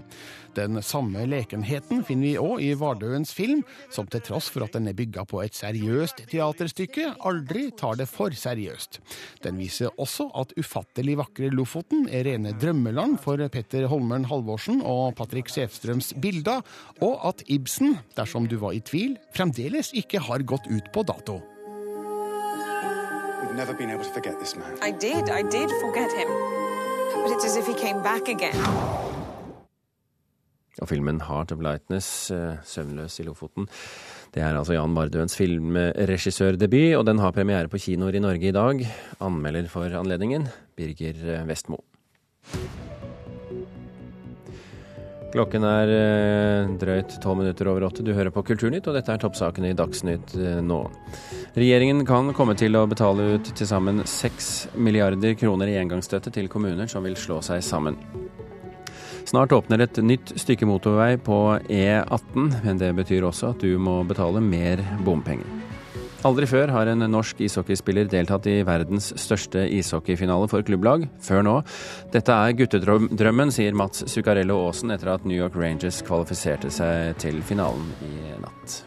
Den 0.55 0.79
samme 0.79 1.25
lekenheten 1.26 2.05
finner 2.06 2.29
vi 2.29 2.37
òg 2.38 2.61
i 2.62 2.69
Vardøens 2.79 3.32
film, 3.35 3.65
som 3.91 4.06
til 4.06 4.23
tross 4.23 4.47
for 4.55 4.62
at 4.62 4.76
den 4.76 4.87
er 4.87 4.95
bygga 4.95 5.25
på 5.26 5.40
et 5.43 5.59
seriøst 5.59 6.23
teaterstykke, 6.31 7.16
aldri 7.26 7.64
tar 7.75 7.99
det 7.99 8.07
for 8.07 8.31
seriøst. 8.31 9.00
Den 9.43 9.59
viser 9.59 9.90
også 9.99 10.28
at 10.38 10.54
ufattelig 10.54 11.16
vakre 11.19 11.50
Lofoten 11.50 12.07
er 12.07 12.28
rene 12.28 12.54
drømmeland 12.54 13.19
for 13.25 13.43
Petter 13.49 13.88
Holmern 13.90 14.28
Halvorsen 14.31 14.85
og 14.87 15.16
Patrick 15.19 15.50
Sæfstrøms 15.50 16.12
bilder, 16.23 16.62
og 17.02 17.26
at 17.26 17.43
Ibsen, 17.49 17.99
dersom 18.14 18.47
du 18.47 18.54
var 18.62 18.78
i 18.78 18.85
tvil, 18.87 19.19
fremdeles 19.35 19.90
ikke 19.99 20.23
har 20.23 20.47
gått 20.47 20.71
ut 20.71 20.93
på 20.95 21.02
dato 21.02 21.40
never 23.54 23.75
been 23.75 23.90
able 23.90 24.04
to 24.04 24.11
forget 24.11 24.38
this 24.38 24.56
man. 24.56 24.73
I 24.82 24.90
did. 24.90 25.30
I 25.40 25.42
did 25.42 25.70
forget 25.84 26.11
him. 26.20 26.28
But 27.23 27.30
it's 27.34 27.46
as 27.46 27.56
if 27.56 27.66
he 27.66 27.75
came 27.75 28.02
back 28.02 28.28
again. 28.28 28.58
Og 30.82 30.88
filmen 30.88 31.20
'Heart 31.20 31.52
of 31.52 31.61
Lightness', 31.61 32.30
eh, 32.34 32.56
'Søvnløs 32.64 33.20
i 33.20 33.23
Lofoten', 33.23 33.66
det 34.34 34.42
er 34.42 34.56
altså 34.58 34.75
Jan 34.75 34.94
Bardøens 34.94 35.37
filmregissørdebut, 35.37 36.96
og 36.99 37.06
den 37.06 37.18
har 37.18 37.30
premiere 37.30 37.68
på 37.68 37.78
kinoer 37.78 38.14
i 38.14 38.18
Norge 38.18 38.49
i 38.49 38.50
dag. 38.50 38.87
Anmelder 39.20 39.68
for 39.68 39.84
anledningen, 39.84 40.49
Birger 40.76 41.46
Vestmo. 41.46 41.76
Klokken 45.34 45.64
er 45.66 45.90
eh, 45.90 46.68
drøyt 46.78 47.16
tolv 47.23 47.40
minutter 47.40 47.66
over 47.66 47.88
åtte. 47.88 48.04
Du 48.06 48.12
hører 48.14 48.30
på 48.30 48.42
Kulturnytt, 48.46 48.87
og 48.87 48.94
dette 48.94 49.11
er 49.11 49.18
toppsakene 49.18 49.73
i 49.73 49.75
Dagsnytt 49.75 50.34
eh, 50.38 50.61
nå. 50.62 50.78
Regjeringen 51.54 52.02
kan 52.02 52.32
komme 52.34 52.56
til 52.58 52.75
å 52.75 52.87
betale 52.90 53.37
ut 53.37 53.49
til 53.54 53.68
sammen 53.70 54.00
6 54.11 54.75
milliarder 54.75 55.37
kroner 55.38 55.70
i 55.70 55.76
engangsstøtte 55.78 56.32
til 56.34 56.49
kommuner 56.50 56.88
som 56.90 57.04
vil 57.06 57.14
slå 57.14 57.37
seg 57.46 57.61
sammen. 57.62 57.94
Snart 59.25 59.54
åpner 59.54 59.84
et 59.84 60.00
nytt 60.02 60.32
stykke 60.40 60.66
motorvei 60.66 61.12
på 61.23 61.37
E18, 61.70 62.49
men 62.64 62.80
det 62.80 62.88
betyr 62.99 63.26
også 63.28 63.52
at 63.52 63.62
du 63.62 63.78
må 63.78 64.00
betale 64.08 64.42
mer 64.42 64.82
bompenger. 65.06 65.46
Aldri 66.26 66.49
før 66.49 66.73
har 66.73 66.88
en 66.90 67.04
norsk 67.12 67.44
ishockeyspiller 67.46 68.08
deltatt 68.11 68.49
i 68.50 68.56
verdens 68.66 69.12
største 69.20 69.62
ishockeyfinale 69.76 70.49
for 70.50 70.64
klubblag, 70.66 71.04
før 71.23 71.44
nå. 71.46 71.58
Dette 72.11 72.34
er 72.34 72.56
guttedrømmen, 72.58 73.52
sier 73.54 73.76
Mats 73.76 74.02
Zuccarello 74.11 74.56
Aasen 74.64 74.90
etter 74.96 75.12
at 75.14 75.28
New 75.28 75.38
York 75.38 75.54
Rangers 75.61 76.00
kvalifiserte 76.02 76.73
seg 76.73 77.14
til 77.23 77.38
finalen 77.46 77.92
i 78.08 78.34
natt. 78.42 78.80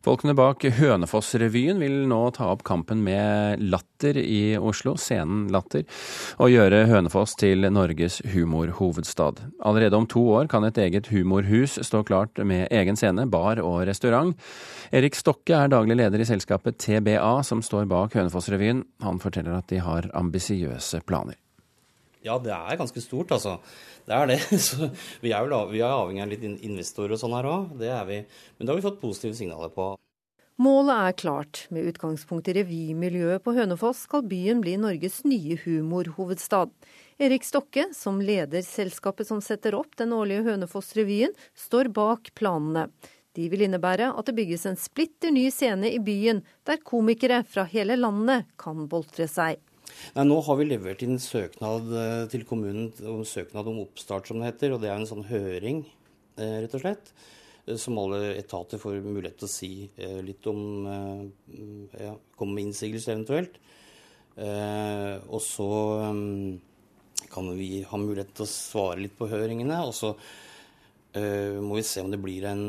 Folkene 0.00 0.32
bak 0.32 0.64
Hønefoss-revyen 0.78 1.76
vil 1.82 2.06
nå 2.08 2.22
ta 2.32 2.46
opp 2.48 2.62
kampen 2.64 3.02
med 3.04 3.60
Latter 3.60 4.16
i 4.16 4.56
Oslo, 4.56 4.94
scenen 4.96 5.50
Latter, 5.52 5.84
og 6.40 6.48
gjøre 6.48 6.86
Hønefoss 6.88 7.34
til 7.36 7.68
Norges 7.68 8.16
humorhovedstad. 8.32 9.42
Allerede 9.60 10.00
om 10.00 10.08
to 10.08 10.22
år 10.38 10.48
kan 10.48 10.64
et 10.64 10.80
eget 10.80 11.10
humorhus 11.12 11.76
stå 11.84 12.00
klart 12.08 12.40
med 12.40 12.72
egen 12.72 12.96
scene, 12.96 13.28
bar 13.28 13.60
og 13.60 13.82
restaurant. 13.90 14.32
Erik 14.88 15.20
Stokke 15.20 15.58
er 15.66 15.68
daglig 15.68 16.00
leder 16.00 16.24
i 16.24 16.30
selskapet 16.32 16.80
TBA, 16.80 17.34
som 17.44 17.60
står 17.60 17.84
bak 17.92 18.16
Hønefoss-revyen. 18.16 18.86
Han 19.04 19.20
forteller 19.20 19.60
at 19.60 19.68
de 19.68 19.84
har 19.84 20.08
ambisiøse 20.16 21.04
planer. 21.04 21.36
Ja, 22.26 22.36
det 22.42 22.52
er 22.52 22.76
ganske 22.76 23.00
stort, 23.00 23.32
altså. 23.32 23.56
Det 24.04 24.16
er 24.16 24.28
det. 24.28 24.38
Så 24.66 24.90
vi 25.22 25.32
er, 25.32 25.46
vel, 25.46 25.56
vi 25.72 25.80
er 25.80 25.94
avhengig 25.94 26.24
av 26.24 26.32
litt 26.34 26.44
investorer 26.44 27.16
og 27.16 27.22
sånn 27.22 27.36
her 27.38 27.48
òg. 27.48 27.74
Det 27.80 27.88
er 27.94 28.06
vi. 28.08 28.20
Men 28.58 28.66
det 28.66 28.74
har 28.74 28.80
vi 28.80 28.86
fått 28.88 29.02
positive 29.02 29.38
signaler 29.38 29.72
på. 29.72 29.94
Målet 30.60 30.92
er 30.92 31.14
klart. 31.16 31.62
Med 31.72 31.86
utgangspunkt 31.88 32.50
i 32.52 32.54
revymiljøet 32.58 33.40
på 33.40 33.54
Hønefoss 33.56 34.02
skal 34.04 34.26
byen 34.28 34.60
bli 34.60 34.74
Norges 34.76 35.22
nye 35.24 35.56
humorhovedstad. 35.62 36.74
Erik 37.20 37.46
Stokke, 37.48 37.86
som 37.96 38.20
leder 38.20 38.60
selskapet 38.64 39.28
som 39.28 39.40
setter 39.44 39.78
opp 39.78 39.96
den 39.96 40.12
årlige 40.12 40.44
Hønefoss-revyen, 40.50 41.32
står 41.56 41.88
bak 41.96 42.34
planene. 42.36 42.90
De 43.38 43.48
vil 43.48 43.64
innebære 43.64 44.10
at 44.12 44.28
det 44.28 44.36
bygges 44.36 44.66
en 44.68 44.76
splitter 44.76 45.32
ny 45.32 45.46
scene 45.54 45.88
i 45.94 46.00
byen, 46.02 46.44
der 46.68 46.80
komikere 46.84 47.40
fra 47.48 47.64
hele 47.64 47.96
landet 47.96 48.48
kan 48.60 48.84
boltre 48.90 49.30
seg. 49.32 49.60
Nei, 50.14 50.24
Nå 50.26 50.40
har 50.46 50.58
vi 50.58 50.66
levert 50.68 51.02
inn 51.04 51.20
søknad 51.22 51.90
eh, 51.94 52.22
til 52.32 52.46
kommunen 52.48 52.90
om 53.06 53.22
søknad 53.26 53.68
om 53.70 53.82
oppstart, 53.84 54.30
som 54.30 54.40
det 54.40 54.52
heter. 54.52 54.74
Og 54.74 54.82
det 54.82 54.90
er 54.90 54.98
en 54.98 55.08
sånn 55.08 55.26
høring, 55.28 55.84
eh, 56.40 56.56
rett 56.64 56.76
og 56.78 56.84
slett. 56.84 57.12
Eh, 57.66 57.76
som 57.80 57.98
alle 58.00 58.34
etater 58.38 58.80
får 58.82 59.00
mulighet 59.04 59.38
til 59.40 59.48
å 59.48 59.52
si 59.52 59.72
litt 60.26 60.46
om 60.50 60.60
ja, 60.88 62.14
Komme 62.38 62.56
med 62.56 62.70
innsigelse 62.70 63.12
eventuelt. 63.12 63.58
Og 64.40 65.40
så 65.44 65.66
kan 67.30 67.50
vi 67.58 67.82
ha 67.84 67.98
mulighet 68.00 68.32
til 68.38 68.46
å 68.46 68.48
svare 68.48 69.02
litt 69.02 69.18
på 69.18 69.28
høringene. 69.28 69.82
Og 69.84 69.92
så 69.92 70.14
må 71.60 71.76
vi 71.76 71.84
se 71.84 72.00
om 72.00 72.08
det 72.10 72.22
blir 72.22 72.46
en, 72.48 72.64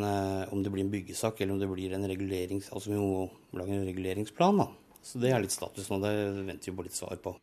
om 0.51 0.63
det 0.65 0.73
blir 0.73 0.83
en 0.83 0.91
byggesak, 0.91 1.39
eller 1.39 1.55
om 1.55 1.61
det 1.61 1.71
blir 1.71 1.95
en 1.95 2.09
regulerings... 2.11 2.67
Altså 2.75 2.91
vi 2.91 2.99
må 2.99 3.23
lage 3.55 3.77
en 3.77 3.87
reguleringsplan, 3.87 4.59
da. 4.65 4.67
Så 5.01 5.21
det 5.21 5.31
er 5.33 5.41
litt 5.43 5.53
status 5.53 5.89
nå. 5.89 5.99
Det 6.03 6.13
venter 6.45 6.71
vi 6.71 6.77
på 6.77 6.85
litt 6.85 6.97
svar 6.97 7.17
på. 7.21 7.35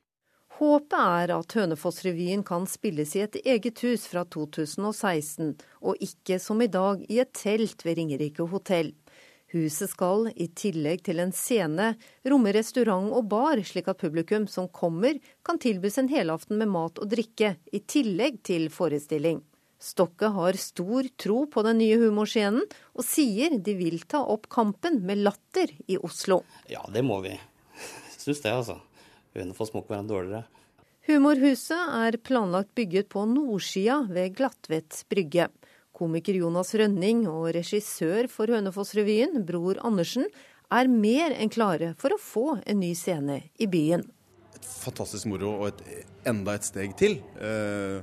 Håpet 0.59 0.95
er 0.99 1.31
at 1.37 1.55
Hønefoss-revyen 1.55 2.41
kan 2.47 2.65
spilles 2.67 3.13
i 3.15 3.23
et 3.23 3.37
eget 3.45 3.79
hus 3.85 4.09
fra 4.11 4.25
2016, 4.27 5.53
og 5.87 6.01
ikke 6.03 6.41
som 6.43 6.63
i 6.65 6.71
dag 6.73 7.05
i 7.07 7.21
et 7.23 7.31
telt 7.37 7.85
ved 7.87 8.01
Ringerike 8.01 8.47
hotell. 8.51 8.91
Huset 9.55 9.93
skal, 9.93 10.27
i 10.35 10.49
tillegg 10.51 11.05
til 11.07 11.23
en 11.23 11.31
scene, 11.33 11.93
romme 12.27 12.53
restaurant 12.53 13.13
og 13.15 13.31
bar, 13.31 13.63
slik 13.65 13.87
at 13.89 14.03
publikum 14.03 14.49
som 14.51 14.67
kommer, 14.69 15.17
kan 15.47 15.63
tilbys 15.63 16.01
en 16.03 16.11
helaften 16.11 16.59
med 16.61 16.73
mat 16.75 16.99
og 16.99 17.15
drikke, 17.15 17.55
i 17.73 17.81
tillegg 17.81 18.43
til 18.45 18.67
forestilling. 18.75 19.41
Stokke 19.79 20.33
har 20.35 20.59
stor 20.59 21.07
tro 21.17 21.45
på 21.47 21.63
den 21.63 21.79
nye 21.79 21.99
humorscenen, 22.01 22.65
og 22.99 23.07
sier 23.07 23.55
de 23.63 23.77
vil 23.79 24.01
ta 24.11 24.25
opp 24.27 24.49
kampen 24.51 25.01
med 25.07 25.23
latter 25.23 25.71
i 25.87 25.99
Oslo. 26.03 26.43
Ja, 26.67 26.83
det 26.91 27.05
må 27.07 27.21
vi. 27.23 27.37
Syns 28.19 28.43
det, 28.43 28.51
altså. 28.51 28.81
Hønefoss 29.39 29.71
må 29.75 29.85
ikke 29.85 29.95
være 29.95 30.11
dårligere. 30.11 30.45
Humorhuset 31.09 31.95
er 32.03 32.19
planlagt 32.21 32.75
bygget 32.77 33.09
på 33.15 33.23
nordsida 33.31 34.03
ved 34.11 34.35
Glattvet 34.37 35.05
brygge. 35.09 35.47
Komiker 35.97 36.37
Jonas 36.37 36.75
Rønning 36.77 37.23
og 37.31 37.49
regissør 37.57 38.29
for 38.31 38.51
Hønefoss-revyen, 38.53 39.41
Bror 39.47 39.81
Andersen, 39.87 40.29
er 40.69 40.91
mer 40.91 41.33
enn 41.39 41.51
klare 41.51 41.95
for 41.99 42.13
å 42.13 42.21
få 42.21 42.47
en 42.61 42.83
ny 42.83 42.93
scene 42.99 43.41
i 43.57 43.71
byen. 43.71 44.05
Et 44.59 44.69
fantastisk 44.69 45.31
moro 45.31 45.55
og 45.63 45.71
et, 45.71 46.05
enda 46.29 46.59
et 46.59 46.67
steg 46.67 46.93
til. 46.99 47.19
Eh, 47.41 48.03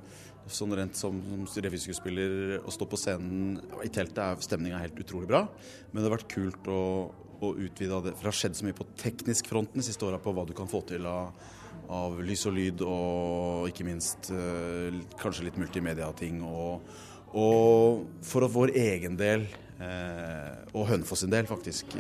sånn 0.52 0.76
rent 0.78 0.98
som, 0.98 1.18
som 1.50 1.64
revyskuespiller 1.66 2.60
å 2.66 2.74
stå 2.74 2.88
på 2.90 3.00
scenen 3.00 3.58
i 3.86 3.90
teltet 3.94 4.22
er 4.22 4.44
stemninga 4.46 4.82
helt 4.82 5.00
utrolig 5.02 5.30
bra. 5.30 5.46
Men 5.92 6.02
det 6.02 6.10
har 6.10 6.18
vært 6.18 6.34
kult 6.36 6.70
å, 6.72 6.82
å 7.42 7.52
utvide 7.56 8.02
det. 8.06 8.16
For 8.16 8.28
det 8.28 8.32
har 8.32 8.40
skjedd 8.40 8.60
så 8.60 8.68
mye 8.68 8.78
på 8.78 8.88
teknisk 9.02 9.50
fronten 9.52 9.82
de 9.82 9.88
siste 9.88 10.06
åra 10.08 10.22
på 10.22 10.34
hva 10.36 10.46
du 10.48 10.54
kan 10.58 10.70
få 10.70 10.84
til 10.90 11.08
av, 11.10 11.34
av 11.94 12.20
lys 12.26 12.46
og 12.50 12.56
lyd, 12.58 12.86
og 12.86 13.70
ikke 13.72 13.88
minst 13.88 14.32
eh, 14.34 15.02
kanskje 15.22 15.50
litt 15.50 15.60
multimedia-ting. 15.62 16.42
Og, 16.46 16.96
og, 17.34 18.06
for 18.26 18.48
vår 18.52 18.76
egen 18.86 19.18
del, 19.20 19.48
eh, 19.80 20.54
og 20.74 20.90
Hønefoss 20.92 21.26
sin 21.26 21.34
del, 21.34 21.50
faktisk 21.50 21.98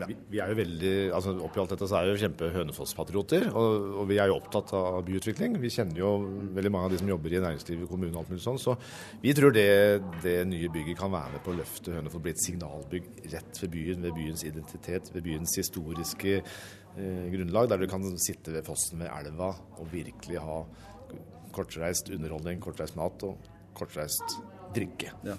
ja. 0.00 0.06
Vi, 0.08 0.16
vi, 0.28 0.40
er 0.42 0.50
jo 0.52 0.56
veldig, 0.58 0.92
altså 1.16 1.32
Oppi 1.46 1.60
alt 1.62 1.72
dette 1.72 1.88
så 1.88 1.98
er 1.98 2.10
vi 2.10 2.20
kjempe 2.20 2.50
Hønefoss-patrioter. 2.52 3.48
Og, 3.52 3.86
og, 4.00 4.02
vi 4.10 4.18
er 4.20 4.30
jo 4.30 4.38
opptatt 4.38 4.72
av 4.76 4.98
byutvikling. 5.06 5.56
Vi 5.62 5.72
kjenner 5.72 6.00
jo 6.02 6.10
veldig 6.56 6.72
mange 6.72 6.90
av 6.90 6.94
de 6.94 7.00
som 7.00 7.10
jobber 7.12 7.36
i 7.36 7.42
næringslivet, 7.42 7.88
kommunen 7.90 8.14
og 8.16 8.24
alt 8.24 8.32
mulig 8.34 8.44
sånn. 8.44 8.60
Så 8.60 8.76
vi 9.22 9.34
tror 9.36 9.54
det, 9.56 9.68
det 10.24 10.36
nye 10.50 10.70
bygget 10.72 11.00
kan 11.00 11.12
være 11.14 11.36
med 11.36 11.44
på 11.46 11.54
å 11.54 11.58
løfte 11.60 11.96
Hønefoss, 11.96 12.24
bli 12.26 12.34
et 12.34 12.44
signalbygg 12.44 13.08
rett 13.34 13.62
ved 13.62 13.74
byen, 13.76 14.04
ved 14.08 14.18
byens 14.18 14.44
identitet, 14.48 15.10
ved 15.14 15.26
byens 15.26 15.56
historiske 15.62 16.38
eh, 16.40 17.24
grunnlag. 17.32 17.72
Der 17.72 17.80
du 17.80 17.88
kan 17.90 18.06
sitte 18.20 18.54
ved 18.54 18.68
fossen 18.68 19.04
ved 19.04 19.12
elva 19.12 19.54
og 19.80 19.90
virkelig 19.94 20.42
ha 20.44 20.60
kortreist 21.56 22.10
underholdning, 22.12 22.60
kortreist 22.60 22.98
mat 23.00 23.22
og 23.24 23.52
kortreist 23.76 24.38
drikke. 24.76 25.14
Ja. 25.24 25.38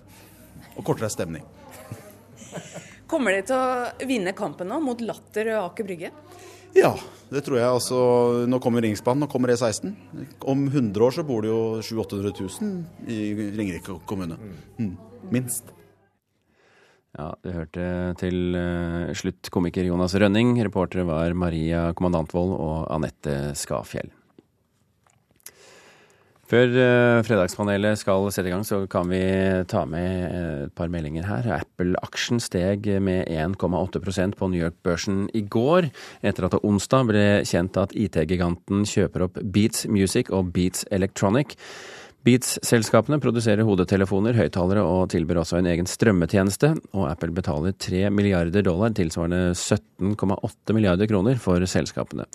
Og 0.75 0.85
kortreist 0.87 1.19
stemning. 1.19 1.45
Kommer 3.07 3.37
de 3.37 3.45
til 3.47 3.55
å 3.55 4.07
vinne 4.09 4.35
kampen 4.35 4.67
nå 4.67 4.81
mot 4.83 5.01
Latter 5.03 5.53
og 5.55 5.71
Aker 5.71 5.87
Brygge? 5.87 6.11
Ja, 6.75 6.91
det 7.31 7.45
tror 7.45 7.57
jeg. 7.57 7.67
Altså, 7.67 7.99
nå 8.49 8.59
kommer 8.63 8.83
Ringsbanen, 8.83 9.23
nå 9.25 9.31
kommer 9.31 9.53
E16. 9.53 9.93
Om 10.43 10.67
100 10.67 11.05
år 11.07 11.15
så 11.15 11.25
bor 11.27 11.45
det 11.45 11.51
jo 11.53 11.61
700 11.79 12.35
000-800 12.35 12.61
000 13.07 13.13
i 13.13 13.49
Ringerike 13.55 13.97
kommune. 14.09 14.37
Mm. 14.77 14.93
Minst. 15.33 15.71
Ja, 17.17 17.31
du 17.41 17.49
hørte 17.49 17.87
til 18.19 18.53
uh, 18.53 19.09
slutt 19.17 19.49
komiker 19.53 19.87
Jonas 19.87 20.13
Rønning. 20.19 20.53
Reportere 20.67 21.07
var 21.07 21.33
Maria 21.33 21.87
Kommandantvold 21.97 22.53
og 22.59 22.77
Anette 22.93 23.55
Skafjell. 23.57 24.11
Før 26.47 26.71
uh, 26.71 27.19
Fredagspanelet 27.27 27.99
skal 27.99 28.29
sette 28.31 28.47
i 28.47 28.53
gang, 28.53 28.63
så 28.63 28.79
kan 28.87 29.09
vi 29.11 29.19
ta 29.67 29.81
med 29.89 30.07
eh, 30.27 30.61
et 30.67 30.73
par 30.77 30.87
meldinger 30.91 31.27
her. 31.27 31.49
Apple-aksjen 31.57 32.39
steg 32.39 32.87
med 33.03 33.27
1,8% 33.27 34.37
på 34.39 34.47
New 34.53 34.63
York-børsen 34.63 35.25
i 35.35 35.43
går, 35.43 35.89
etter 36.23 36.47
at 36.47 36.55
det 36.55 36.63
onsdag 36.63 37.09
ble 37.09 37.25
kjent 37.47 37.79
at 37.81 37.95
IT-giganten 37.99 38.87
kjøper 38.87 39.27
opp 39.27 39.41
Beats 39.43 39.89
Music 39.91 40.31
og 40.31 40.53
Beats 40.55 40.87
Electronic. 40.87 41.57
Beats-selskapene 42.27 43.19
produserer 43.23 43.67
hodetelefoner, 43.67 44.35
høyttalere 44.39 44.87
og 44.87 45.11
tilbyr 45.11 45.41
også 45.43 45.59
en 45.59 45.67
egen 45.71 45.87
strømmetjeneste, 45.87 46.73
og 46.95 47.09
Apple 47.11 47.35
betaler 47.35 47.75
3 47.75 48.07
milliarder 48.11 48.63
dollar, 48.67 48.95
tilsvarende 48.95 49.51
17,8 49.51 50.75
milliarder 50.75 51.11
kroner, 51.11 51.39
for 51.43 51.63
selskapene. 51.67 52.27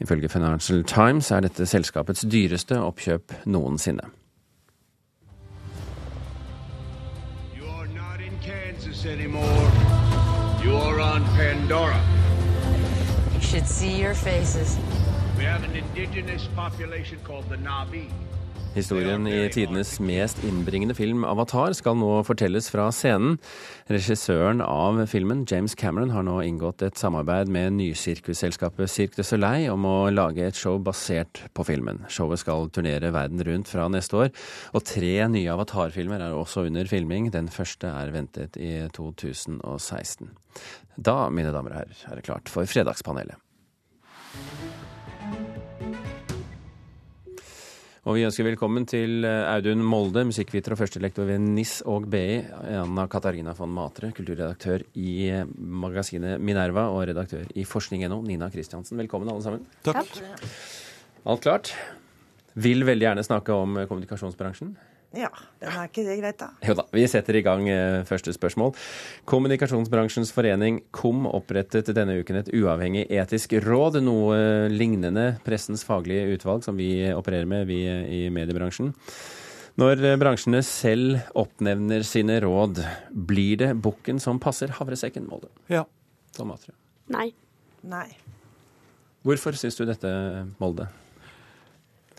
Ifølge 0.00 0.28
Financial 0.28 0.84
Times 0.84 1.30
er 1.30 1.40
dette 1.40 1.66
selskapets 1.66 2.24
dyreste 2.32 2.78
oppkjøp 2.80 3.32
noensinne. 3.46 4.02
You 13.34 13.40
should 13.40 13.66
see 13.66 14.02
your 14.02 14.14
faces. 14.14 14.78
We 15.38 15.44
have 15.44 15.64
an 15.64 15.76
indigenous 15.76 16.48
population 16.56 17.18
called 17.24 17.44
the 17.48 17.56
Navi. 17.56 18.10
Historien 18.78 19.24
i 19.26 19.48
tidenes 19.50 19.96
mest 19.98 20.38
innbringende 20.46 20.94
film, 20.94 21.24
'Avatar', 21.26 21.74
skal 21.74 21.96
nå 21.98 22.22
fortelles 22.22 22.68
fra 22.70 22.84
scenen. 22.94 23.40
Regissøren 23.90 24.60
av 24.62 25.00
filmen, 25.10 25.42
James 25.50 25.74
Cameron, 25.74 26.12
har 26.14 26.22
nå 26.22 26.36
inngått 26.46 26.84
et 26.86 26.94
samarbeid 26.94 27.50
med 27.50 27.74
nysirkusselskapet 27.74 28.86
Cirque 28.86 29.18
du 29.18 29.24
Soleil 29.26 29.72
om 29.72 29.82
å 29.82 30.12
lage 30.14 30.46
et 30.46 30.54
show 30.54 30.78
basert 30.78 31.42
på 31.54 31.66
filmen. 31.66 32.04
Showet 32.08 32.38
skal 32.44 32.70
turnere 32.70 33.10
verden 33.10 33.42
rundt 33.42 33.66
fra 33.66 33.88
neste 33.90 34.14
år, 34.14 34.30
og 34.72 34.86
tre 34.86 35.26
nye 35.26 35.50
Avatar-filmer 35.50 36.22
er 36.22 36.38
også 36.38 36.68
under 36.70 36.86
filming. 36.86 37.32
Den 37.34 37.48
første 37.48 37.90
er 37.90 38.14
ventet 38.14 38.56
i 38.62 38.86
2016. 38.94 40.30
Da, 40.94 41.28
mine 41.30 41.50
damer 41.50 41.74
og 41.74 41.82
herrer, 41.82 42.06
er 42.12 42.14
det 42.14 42.28
klart 42.30 42.48
for 42.48 42.62
Fredagspanelet. 42.62 43.34
Og 48.08 48.16
vi 48.16 48.22
ønsker 48.24 48.46
velkommen 48.46 48.86
til 48.88 49.20
eh, 49.28 49.42
Audun 49.52 49.82
Molde, 49.84 50.22
musikkviter 50.24 50.72
og 50.72 50.78
førstelektor 50.80 51.26
ved 51.28 51.42
NIS 51.44 51.82
og 51.92 52.06
BI. 52.08 52.38
Anna 52.80 53.04
Katarina 53.12 53.52
von 53.52 53.68
Matre, 53.68 54.08
kulturredaktør 54.16 54.80
i 54.96 55.10
eh, 55.28 55.42
magasinet 55.44 56.40
Minerva 56.40 56.86
og 56.88 57.02
redaktør 57.10 57.44
i 57.52 57.66
forskning.no. 57.68 58.22
Nina 58.24 58.48
Kristiansen, 58.48 58.96
velkommen 59.02 59.28
alle 59.28 59.44
sammen. 59.44 59.66
Takk. 59.84 60.08
Alt 61.28 61.44
klart? 61.44 61.74
Vil 62.56 62.88
veldig 62.88 63.10
gjerne 63.10 63.26
snakke 63.28 63.52
om 63.52 63.76
eh, 63.76 63.90
kommunikasjonsbransjen. 63.90 64.72
Ja, 65.16 65.30
den 65.62 65.72
er 65.72 65.86
ikke 65.88 66.04
det 66.04 66.18
greit, 66.20 66.36
da? 66.36 66.50
Jo 66.68 66.74
da, 66.76 66.84
vi 66.92 67.06
setter 67.08 67.38
i 67.38 67.40
gang 67.44 67.64
eh, 67.72 68.02
første 68.08 68.34
spørsmål. 68.36 68.74
Kommunikasjonsbransjens 69.30 70.34
forening 70.36 70.82
KOM 70.92 71.24
opprettet 71.30 71.88
denne 71.96 72.18
uken 72.20 72.42
et 72.42 72.50
uavhengig 72.52 73.06
etisk 73.08 73.56
råd, 73.64 74.02
noe 74.04 74.68
lignende 74.68 75.30
Pressens 75.46 75.86
faglige 75.88 76.36
utvalg 76.36 76.66
som 76.66 76.76
vi 76.76 77.08
opererer 77.14 77.48
med, 77.48 77.64
vi 77.70 77.80
i 77.88 78.22
mediebransjen. 78.34 78.92
Når 79.78 80.04
bransjene 80.20 80.60
selv 80.66 81.22
oppnevner 81.38 82.04
sine 82.04 82.40
råd, 82.44 82.82
blir 83.08 83.60
det 83.62 83.72
bukken 83.80 84.20
som 84.20 84.40
passer 84.42 84.74
havresekken, 84.76 85.28
Molde? 85.30 85.48
Ja. 85.72 85.86
Tom 86.36 86.52
Atre. 86.52 86.74
Nei. 87.08 87.30
Nei. 87.86 88.08
Hvorfor 89.24 89.56
syns 89.58 89.78
du 89.78 89.86
dette, 89.88 90.10
Molde? 90.60 90.90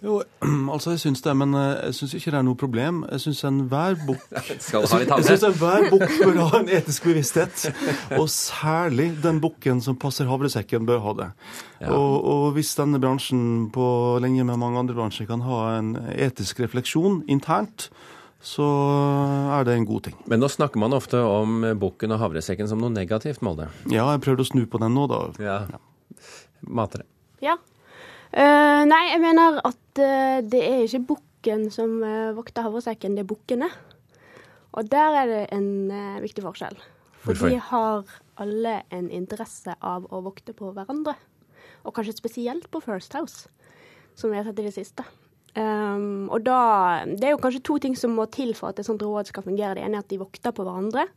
Jo, 0.03 0.19
altså 0.73 0.93
jeg 0.93 1.01
syns 1.03 1.23
det, 1.25 1.33
men 1.35 1.55
eh, 1.59 1.89
jeg 1.89 1.97
syns 1.97 2.13
ikke 2.17 2.33
det 2.33 2.39
er 2.39 2.45
noe 2.47 2.59
problem. 2.59 3.01
Jeg 3.11 3.23
syns 3.25 3.41
enhver 3.49 3.97
bukk 4.07 4.21
bukk 5.91 6.13
bør 6.23 6.39
ha 6.53 6.61
en 6.61 6.71
etisk 6.79 7.09
bevissthet. 7.09 7.65
Og 8.17 8.29
særlig 8.31 9.09
den 9.23 9.41
bukken 9.43 9.83
som 9.83 9.97
passer 9.99 10.29
havresekken, 10.29 10.87
bør 10.87 11.03
ha 11.03 11.15
det. 11.19 11.29
Ja. 11.81 11.91
Og, 11.95 12.15
og 12.31 12.45
hvis 12.55 12.71
denne 12.79 13.01
bransjen 13.01 13.67
på 13.75 13.89
linje 14.23 14.47
med 14.47 14.61
mange 14.61 14.79
andre 14.83 14.95
bransjer 14.97 15.27
kan 15.29 15.43
ha 15.47 15.59
en 15.77 15.93
etisk 16.15 16.63
refleksjon 16.63 17.23
internt, 17.31 17.89
så 18.39 18.63
er 19.57 19.65
det 19.67 19.75
en 19.75 19.87
god 19.87 20.05
ting. 20.07 20.15
Men 20.31 20.39
nå 20.39 20.47
snakker 20.47 20.79
man 20.79 20.95
ofte 20.95 21.19
om 21.19 21.65
bukken 21.79 22.15
og 22.15 22.21
havresekken 22.21 22.69
som 22.71 22.79
noe 22.79 22.93
negativt, 22.93 23.43
Molde. 23.43 23.67
Ja, 23.91 24.07
jeg 24.13 24.23
prøvde 24.23 24.45
å 24.45 24.47
snu 24.47 24.63
på 24.71 24.79
den 24.79 24.95
nå, 24.95 25.09
da. 25.11 25.25
Ja. 25.43 25.57
Matere. 26.63 27.03
Ja. 27.43 27.57
Eh, 28.29 28.81
nei, 28.85 29.03
jeg 29.09 29.21
mener 29.23 29.57
at 29.65 30.01
uh, 30.01 30.39
det 30.45 30.59
er 30.61 30.83
ikke 30.85 31.15
bukken 31.15 31.69
som 31.73 31.97
uh, 32.03 32.29
vokter 32.37 32.65
havresekken, 32.65 33.15
det 33.17 33.23
er 33.23 33.29
bukkene. 33.31 33.69
Og 34.77 34.89
der 34.91 35.15
er 35.17 35.29
det 35.29 35.43
en 35.55 35.89
viktig 36.21 36.43
forskjell. 36.45 36.75
For 37.23 37.33
Hvorfor? 37.33 37.49
de 37.49 37.57
har 37.71 38.11
alle 38.39 38.75
en 38.93 39.07
interesse 39.11 39.73
av 39.81 40.05
å 40.13 40.21
vokte 40.23 40.53
på 40.55 40.69
hverandre. 40.75 41.15
Og 41.81 41.95
kanskje 41.95 42.19
spesielt 42.19 42.69
på 42.69 42.81
First 42.83 43.17
House, 43.17 43.49
som 44.13 44.29
vi 44.29 44.37
har 44.37 44.45
sett 44.45 44.61
i 44.61 44.67
det 44.67 44.75
siste. 44.75 45.03
Um, 45.57 46.29
og 46.29 46.45
da, 46.45 47.01
Det 47.09 47.25
er 47.25 47.33
jo 47.33 47.41
kanskje 47.41 47.63
to 47.65 47.79
ting 47.81 47.95
som 47.97 48.13
må 48.13 48.27
til 48.29 48.53
for 48.53 48.69
at 48.69 48.79
et 48.79 48.85
sånt 48.85 49.01
råd 49.01 49.31
skal 49.31 49.43
fungere. 49.43 49.79
Det 49.79 49.87
ene 49.87 49.97
er 49.97 50.05
at 50.05 50.13
de 50.13 50.21
vokter 50.21 50.53
på 50.53 50.63
hverandre. 50.67 51.07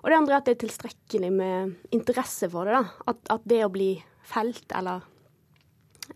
Og 0.00 0.08
det 0.08 0.16
andre 0.16 0.34
er 0.34 0.40
at 0.40 0.48
det 0.48 0.56
er 0.56 0.62
tilstrekkelig 0.64 1.30
med 1.36 1.76
interesse 1.92 2.48
for 2.50 2.64
det. 2.64 2.80
da. 2.80 3.12
At, 3.12 3.20
at 3.36 3.44
det 3.44 3.60
å 3.66 3.72
bli 3.72 3.90
felt 4.26 4.72
eller 4.72 5.04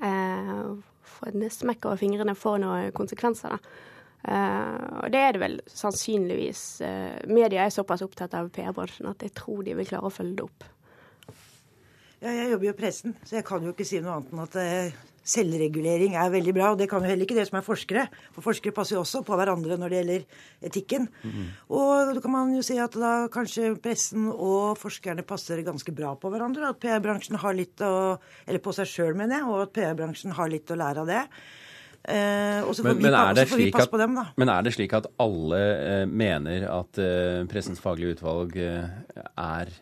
eh, 0.03 0.67
for 1.11 1.31
en 1.31 1.53
smekk 1.53 1.89
over 1.91 2.01
fingrene 2.01 2.37
får 2.39 2.61
noen 2.63 2.93
konsekvenser. 2.97 3.57
da. 3.57 3.87
Eh, 4.21 4.99
og 5.01 5.13
det 5.13 5.21
er 5.21 5.33
det 5.33 5.41
vel 5.41 5.57
sannsynligvis. 5.71 6.65
Uh, 6.85 7.33
media 7.33 7.65
er 7.65 7.73
såpass 7.73 8.05
opptatt 8.05 8.35
av 8.37 8.51
PR-bransjen 8.53 9.09
at 9.09 9.25
jeg 9.25 9.33
tror 9.39 9.63
de 9.65 9.77
vil 9.79 9.89
klare 9.89 10.11
å 10.11 10.13
følge 10.13 10.37
det 10.41 10.45
opp. 10.45 10.67
Ja, 12.21 12.35
jeg 12.37 12.51
jobber 12.51 12.69
jo 12.69 12.75
i 12.75 12.77
pressen, 12.77 13.15
så 13.25 13.39
jeg 13.39 13.47
kan 13.49 13.65
jo 13.65 13.73
ikke 13.73 13.87
si 13.89 14.01
noe 14.05 14.19
annet 14.19 14.35
enn 14.35 14.43
at 14.45 14.59
eh, 14.61 14.99
selvregulering 15.31 16.17
er 16.19 16.33
veldig 16.33 16.55
bra. 16.57 16.73
Og 16.73 16.81
det 16.81 16.89
kan 16.91 17.05
jo 17.05 17.11
heller 17.11 17.27
ikke 17.27 17.39
det 17.39 17.47
som 17.49 17.61
er 17.61 17.67
forskere. 17.67 18.07
For 18.35 18.47
forskere 18.47 18.77
passer 18.77 18.97
jo 18.97 19.05
også 19.05 19.23
på 19.27 19.39
hverandre 19.39 19.79
når 19.81 19.93
det 19.93 20.01
gjelder 20.01 20.27
etikken. 20.71 21.09
Og 21.71 22.13
da 22.15 22.25
kan 22.25 22.35
man 22.35 22.53
jo 22.57 22.65
si 22.67 22.79
at 22.83 22.99
da 22.99 23.15
kanskje 23.33 23.73
pressen 23.83 24.29
og 24.33 24.79
forskerne 24.81 25.27
passer 25.27 25.63
ganske 25.67 25.95
bra 25.97 26.15
på 26.19 26.33
hverandre. 26.33 26.75
At 26.75 26.83
PR-bransjen 26.83 27.41
har 27.41 27.57
litt 27.57 27.81
å 27.85 27.95
Eller 28.47 28.63
på 28.63 28.73
seg 28.75 28.89
sjøl, 28.89 29.17
mener 29.19 29.41
jeg. 29.41 29.49
Og 29.49 29.65
at 29.65 29.75
PR-bransjen 29.77 30.37
har 30.37 30.51
litt 30.51 30.71
å 30.71 30.79
lære 30.79 31.05
av 31.05 31.11
det. 31.11 31.25
Eh, 32.01 32.65
og 32.65 32.73
så 32.73 32.81
får, 32.83 32.95
Men, 32.95 32.97
vi, 32.97 33.05
men, 33.05 33.15
er 33.15 33.35
det 33.37 33.43
vi 33.45 33.57
slik 33.59 33.75
passe 33.77 33.91
at, 33.91 33.93
på 33.93 33.99
dem, 34.01 34.15
da. 34.17 34.23
men 34.41 34.49
er 34.49 34.65
det 34.65 34.71
slik 34.73 34.95
at 34.97 35.05
alle 35.21 35.59
eh, 35.61 36.05
mener 36.09 36.65
at 36.73 36.97
eh, 36.97 37.43
Pressens 37.51 37.83
faglige 37.85 38.17
utvalg 38.17 38.57
eh, 38.57 38.87
er 39.37 39.73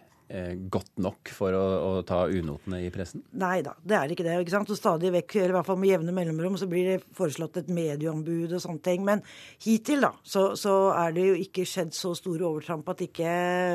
godt 0.68 0.98
nok 1.00 1.30
for 1.32 1.54
å, 1.56 1.62
å 1.88 1.90
ta 2.06 2.20
unotene 2.28 2.82
i 2.84 2.90
pressen? 2.92 3.22
Nei 3.40 3.62
da, 3.64 3.72
det 3.80 3.96
er 3.96 4.12
ikke 4.12 4.26
det. 4.26 4.34
ikke 4.42 4.52
sant? 4.52 4.72
Og 4.72 4.78
stadig 4.78 5.12
vekk, 5.14 5.36
eller 5.38 5.54
i 5.54 5.56
hvert 5.56 5.68
fall 5.70 5.80
med 5.80 5.92
jevne 5.92 6.14
mellomrom, 6.16 6.58
så 6.60 6.68
blir 6.68 6.90
det 6.90 6.98
foreslått 7.16 7.56
et 7.62 7.70
medieombud 7.72 8.52
og 8.52 8.62
sånne 8.62 8.84
ting. 8.84 9.06
Men 9.08 9.24
hittil 9.64 10.04
da, 10.04 10.12
så, 10.22 10.50
så 10.60 10.74
er 10.92 11.16
det 11.16 11.26
jo 11.30 11.38
ikke 11.40 11.66
skjedd 11.68 11.96
så 11.96 12.12
store 12.18 12.44
overtramp 12.50 12.92
at 12.92 13.04
ikke 13.08 13.32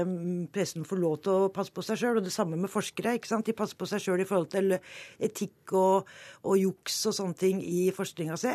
mm, 0.08 0.48
pressen 0.54 0.86
får 0.88 1.02
lov 1.02 1.20
til 1.26 1.48
å 1.48 1.52
passe 1.54 1.74
på 1.74 1.86
seg 1.86 2.02
sjøl. 2.04 2.22
Og 2.22 2.28
det 2.28 2.36
samme 2.36 2.60
med 2.60 2.72
forskere. 2.72 3.18
ikke 3.18 3.34
sant? 3.34 3.50
De 3.50 3.58
passer 3.58 3.80
på 3.80 3.90
seg 3.90 4.06
sjøl 4.06 4.22
i 4.22 4.30
forhold 4.30 4.52
til 4.54 4.78
etikk 4.78 5.74
og, 5.80 6.12
og 6.46 6.60
juks 6.62 7.02
og 7.10 7.18
sånne 7.18 7.40
ting 7.40 7.64
i 7.66 7.88
forskninga 7.96 8.38
si. 8.40 8.54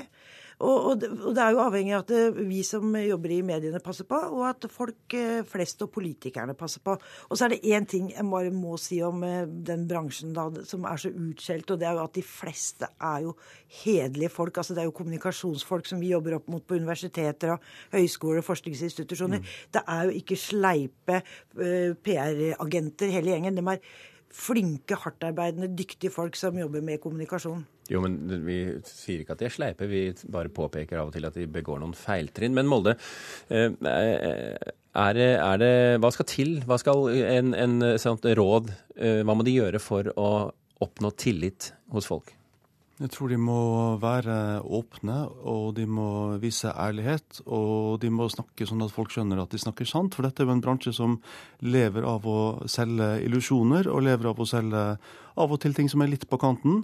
Og, 0.59 0.77
og, 0.91 0.95
det, 0.99 1.11
og 1.23 1.35
det 1.37 1.43
er 1.43 1.55
jo 1.55 1.61
avhengig 1.63 1.93
av 1.95 2.03
at 2.03 2.11
det, 2.11 2.47
vi 2.49 2.65
som 2.67 2.97
jobber 2.99 3.35
i 3.37 3.43
mediene 3.47 3.81
passer 3.83 4.09
på, 4.11 4.19
og 4.35 4.43
at 4.49 4.67
folk 4.73 5.15
eh, 5.15 5.45
flest 5.47 5.85
og 5.87 5.93
politikerne 5.95 6.57
passer 6.59 6.83
på. 6.83 6.97
Og 7.29 7.39
så 7.39 7.47
er 7.47 7.55
det 7.55 7.77
én 7.77 7.87
ting 7.87 8.09
jeg 8.11 8.27
bare 8.27 8.51
må 8.55 8.75
si 8.81 8.99
om 9.07 9.23
eh, 9.27 9.47
den 9.47 9.87
bransjen 9.91 10.35
da, 10.35 10.49
som 10.67 10.89
er 10.91 10.99
så 10.99 11.13
utskjelt, 11.13 11.71
og 11.71 11.79
det 11.79 11.87
er 11.87 11.95
jo 11.95 12.03
at 12.09 12.19
de 12.19 12.27
fleste 12.27 12.91
er 12.91 13.29
jo 13.29 13.37
hederlige 13.85 14.33
folk. 14.35 14.59
altså 14.59 14.75
Det 14.75 14.83
er 14.83 14.91
jo 14.91 14.97
kommunikasjonsfolk 14.99 15.87
som 15.87 16.03
vi 16.03 16.11
jobber 16.11 16.41
opp 16.41 16.51
mot 16.51 16.67
på 16.67 16.81
universiteter 16.81 17.55
og 17.55 17.73
høyskoler 17.95 18.43
og 18.43 18.49
forskningsinstitusjoner. 18.51 19.47
Det 19.75 19.87
er 19.87 20.09
jo 20.09 20.19
ikke 20.19 20.43
sleipe 20.43 21.23
uh, 21.23 21.95
PR-agenter 22.03 23.15
hele 23.15 23.35
gjengen. 23.35 23.59
De 23.59 23.67
er 23.71 23.83
flinke, 24.35 24.99
hardtarbeidende, 24.99 25.71
dyktige 25.77 26.13
folk 26.13 26.37
som 26.37 26.59
jobber 26.59 26.83
med 26.85 27.01
kommunikasjon. 27.03 27.67
Jo, 27.89 28.03
men 28.05 28.19
vi 28.45 28.59
sier 28.85 29.23
ikke 29.23 29.37
at 29.37 29.41
de 29.43 29.49
er 29.49 29.55
sleipe, 29.55 29.89
vi 29.89 30.03
bare 30.29 30.53
påpeker 30.53 31.01
av 31.01 31.09
og 31.09 31.15
til 31.17 31.25
at 31.25 31.37
de 31.39 31.47
begår 31.49 31.81
noen 31.81 31.97
feiltrinn. 31.97 32.57
Men 32.57 32.69
Molde, 32.69 32.99
eh, 33.49 33.73
er 33.73 35.13
det, 35.17 35.31
er 35.41 35.61
det, 35.63 35.75
hva 36.03 36.13
skal 36.13 36.29
til? 36.29 36.59
Hva 36.69 36.77
skal 36.81 37.09
en, 37.17 37.55
en 37.57 37.79
sånt 38.03 38.29
råd, 38.29 38.73
eh, 38.99 39.23
hva 39.25 39.37
må 39.39 39.47
de 39.47 39.57
gjøre 39.57 39.81
for 39.81 40.13
å 40.17 40.33
oppnå 40.85 41.15
tillit 41.19 41.73
hos 41.95 42.11
folk? 42.11 42.35
Jeg 42.99 43.13
tror 43.15 43.31
de 43.31 43.37
må 43.39 43.61
være 44.03 44.59
åpne, 44.75 45.19
og 45.47 45.77
de 45.77 45.85
må 45.87 46.35
vise 46.43 46.73
ærlighet. 46.73 47.45
Og 47.47 48.01
de 48.03 48.11
må 48.11 48.27
snakke 48.33 48.67
sånn 48.67 48.83
at 48.83 48.91
folk 48.91 49.13
skjønner 49.15 49.39
at 49.39 49.55
de 49.55 49.61
snakker 49.63 49.87
sant. 49.87 50.17
For 50.17 50.27
dette 50.27 50.43
er 50.43 50.49
jo 50.49 50.57
en 50.57 50.63
bransje 50.65 50.93
som 50.97 51.15
lever 51.63 52.03
av 52.03 52.27
å 52.27 52.41
selge 52.67 53.13
illusjoner, 53.23 53.87
og 53.87 54.03
lever 54.03 54.33
av 54.33 54.43
å 54.43 54.49
selge 54.51 54.83
av 55.39 55.55
og 55.55 55.63
til 55.63 55.79
ting 55.79 55.87
som 55.91 56.03
er 56.03 56.11
litt 56.11 56.27
på 56.27 56.41
kanten. 56.43 56.83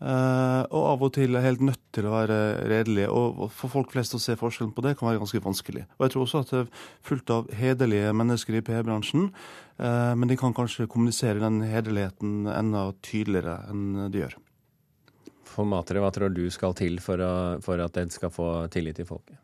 Eh, 0.00 0.62
og 0.72 0.84
av 0.94 1.02
og 1.04 1.10
til 1.12 1.36
er 1.36 1.44
helt 1.44 1.64
nødt 1.64 1.82
til 1.92 2.08
å 2.08 2.14
være 2.14 2.38
redelig. 2.72 3.08
Og 3.12 3.48
for 3.52 3.72
folk 3.72 3.92
flest 3.92 4.16
å 4.16 4.22
se 4.22 4.36
forskjellen 4.40 4.72
på 4.76 4.84
det 4.86 4.94
kan 4.96 5.10
være 5.10 5.20
ganske 5.22 5.42
vanskelig. 5.44 5.86
Og 5.98 6.06
jeg 6.06 6.14
tror 6.14 6.26
også 6.26 6.44
at 6.44 6.54
det 6.54 6.62
er 6.62 6.86
fullt 7.10 7.34
av 7.34 7.50
hederlige 7.60 8.14
mennesker 8.16 8.60
i 8.60 8.64
PR-bransjen, 8.64 9.28
Uh, 9.80 10.12
men 10.16 10.28
de 10.28 10.36
kan 10.36 10.52
kanskje 10.52 10.88
kommunisere 10.92 11.40
den 11.40 11.62
hederligheten 11.64 12.44
enda 12.52 12.90
tydeligere 13.00 13.62
enn 13.70 14.10
de 14.12 14.20
gjør. 14.20 14.34
For 15.48 15.64
Matre, 15.64 16.02
hva 16.04 16.10
tror 16.12 16.34
du 16.34 16.42
skal 16.52 16.76
til 16.76 17.00
for, 17.00 17.22
å, 17.24 17.34
for 17.64 17.80
at 17.80 17.94
den 17.96 18.12
skal 18.12 18.32
få 18.34 18.48
tillit 18.72 19.00
i 19.00 19.06
folket? 19.08 19.38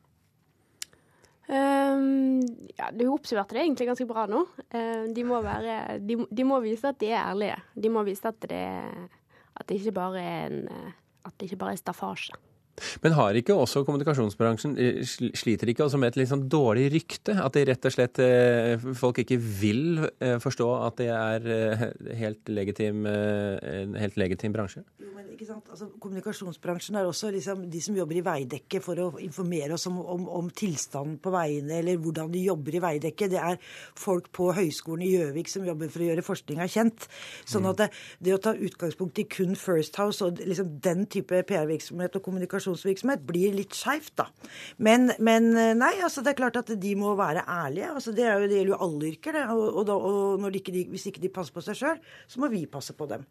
Um, 1.49 2.43
ja, 2.77 2.91
Du 2.93 3.07
oppsummerte 3.15 3.57
det 3.57 3.63
egentlig 3.63 3.89
ganske 3.89 4.09
bra 4.11 4.27
nå. 4.29 4.43
Uh, 4.69 5.09
de, 5.17 5.25
må 5.25 5.41
være, 5.47 5.97
de, 6.05 6.19
de 6.29 6.47
må 6.47 6.61
vise 6.67 6.93
at 6.93 7.01
de 7.01 7.15
er 7.15 7.23
ærlige. 7.23 7.57
De 7.73 7.95
må 7.97 8.05
vise 8.05 8.29
at 8.29 8.49
det, 8.51 8.63
at 9.57 9.69
det 9.69 9.81
ikke 9.81 9.93
bare 9.93 10.21
er 10.21 10.47
en 10.47 10.69
eh, 10.69 10.93
at 11.27 11.33
det 11.41 11.49
ikke 11.51 11.59
bare 11.59 11.75
er 11.75 11.81
staffasje. 11.81 12.37
Men 13.05 13.17
har 13.17 13.37
ikke 13.39 13.55
også 13.57 13.83
kommunikasjonsbransjen 13.87 14.77
eh, 14.81 15.01
Sliter 15.07 15.71
ikke 15.73 15.87
også 15.87 16.01
med 16.01 16.13
et 16.13 16.21
litt 16.21 16.31
sånn 16.31 16.47
dårlig 16.53 16.89
rykte? 16.93 17.37
At 17.41 17.57
de 17.57 17.65
rett 17.69 17.89
og 17.89 17.95
slett 17.95 18.21
eh, 18.23 18.87
folk 18.99 19.23
ikke 19.23 19.39
vil 19.41 20.05
eh, 20.21 20.37
forstå 20.43 20.69
at 20.87 21.01
det 21.01 21.09
er 21.13 21.47
helt 22.17 22.51
legitim, 22.53 23.05
en 23.07 23.97
helt 23.99 24.17
legitim 24.21 24.55
bransje? 24.55 24.83
Jo, 25.01 25.11
men 25.15 25.29
ikke 25.33 25.49
sant? 25.49 25.69
Altså, 25.73 25.89
kommunikasjonsbransjen 26.03 26.99
er 26.99 27.09
også 27.09 27.31
liksom 27.35 27.67
de 27.73 27.81
som 27.85 27.97
jobber 27.97 28.21
i 28.21 28.25
Veidekke 28.27 28.81
for 28.85 29.01
å 29.03 29.09
informere 29.25 29.77
oss 29.77 29.87
om, 29.91 29.99
om, 30.01 30.27
om 30.41 30.51
tilstanden 30.51 31.19
på 31.23 31.33
veiene, 31.35 31.81
eller 31.81 32.01
hvordan 32.03 32.33
de 32.33 32.45
jobber 32.47 32.79
i 32.79 32.83
Veidekke. 32.85 33.31
Det 33.33 33.41
er 33.41 33.61
folk 33.99 34.31
på 34.37 34.51
Høgskolen 34.57 35.07
i 35.07 35.13
Gjøvik 35.15 35.53
som 35.53 35.67
jobber 35.69 35.93
for 35.93 36.05
å 36.05 36.11
gjøre 36.11 36.27
forskninga 36.27 36.69
kjent. 36.73 37.09
Sånn 37.49 37.69
at 37.71 37.83
det, 37.83 37.91
det 38.25 38.37
å 38.37 38.43
ta 38.43 38.55
utgangspunkt 38.57 39.21
i 39.23 39.27
kun 39.31 39.57
First 39.59 40.01
House 40.01 40.25
og 40.25 40.41
liksom 40.43 40.77
den 40.85 41.07
type 41.13 41.43
PR-virksomhet 41.49 42.19
og 42.19 42.27
kommunikasjonsvirksomhet 42.67 43.25
blir 43.27 43.55
litt 43.57 43.77
skeivt, 43.77 44.15
da. 44.19 44.27
Men, 44.79 45.13
men 45.19 45.51
nei, 45.79 45.95
altså 46.03 46.25
det 46.25 46.35
er 46.35 46.41
klart 46.43 46.61
at 46.61 46.75
de 46.81 46.95
må 46.99 47.15
være 47.19 47.47
ærlige. 47.47 47.93
Altså, 47.95 48.15
det, 48.17 48.27
jo, 48.27 48.47
det 48.47 48.61
gjelder 48.61 48.75
jo 48.75 48.83
alle 48.87 49.11
yrker. 49.13 49.37
Det. 49.37 49.47
Og, 49.55 49.67
og, 49.71 49.87
da, 49.89 49.97
og 49.97 50.47
de 50.47 50.61
ikke, 50.61 50.75
de, 50.75 50.87
hvis 50.93 51.09
ikke 51.11 51.23
de 51.23 51.33
passer 51.33 51.55
på 51.55 51.65
seg 51.65 51.79
sjøl, 51.79 52.01
så 52.27 52.43
må 52.43 52.51
vi 52.53 52.67
passe 52.71 52.97
på 52.97 53.09
dem. 53.11 53.27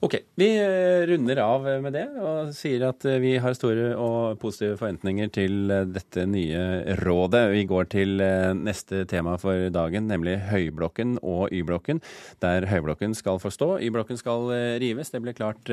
Ok, 0.00 0.14
vi 0.34 0.46
eh, 0.56 1.06
runder 1.06 1.36
av 1.44 1.66
med 1.84 1.92
det 1.92 2.06
og 2.24 2.54
sier 2.56 2.86
at 2.86 3.04
eh, 3.04 3.18
vi 3.20 3.34
har 3.36 3.52
store 3.52 3.90
og 4.00 4.38
positive 4.40 4.78
forventninger 4.80 5.28
til 5.34 5.68
eh, 5.68 5.82
dette 5.92 6.22
nye 6.24 6.94
rådet. 7.02 7.42
Vi 7.52 7.66
går 7.68 7.90
til 7.92 8.22
neste 8.56 9.02
tema 9.10 9.34
for 9.42 9.66
dagen, 9.68 10.06
nemlig 10.08 10.38
Høyblokken 10.48 11.18
og 11.20 11.52
Y-blokken, 11.52 12.00
der 12.40 12.64
Høyblokken 12.70 13.12
skal 13.18 13.42
få 13.42 13.52
stå. 13.52 13.68
Y-blokken 13.84 14.16
skal 14.16 14.48
rives. 14.80 15.12
Det 15.12 15.20
ble 15.20 15.36
klart 15.36 15.68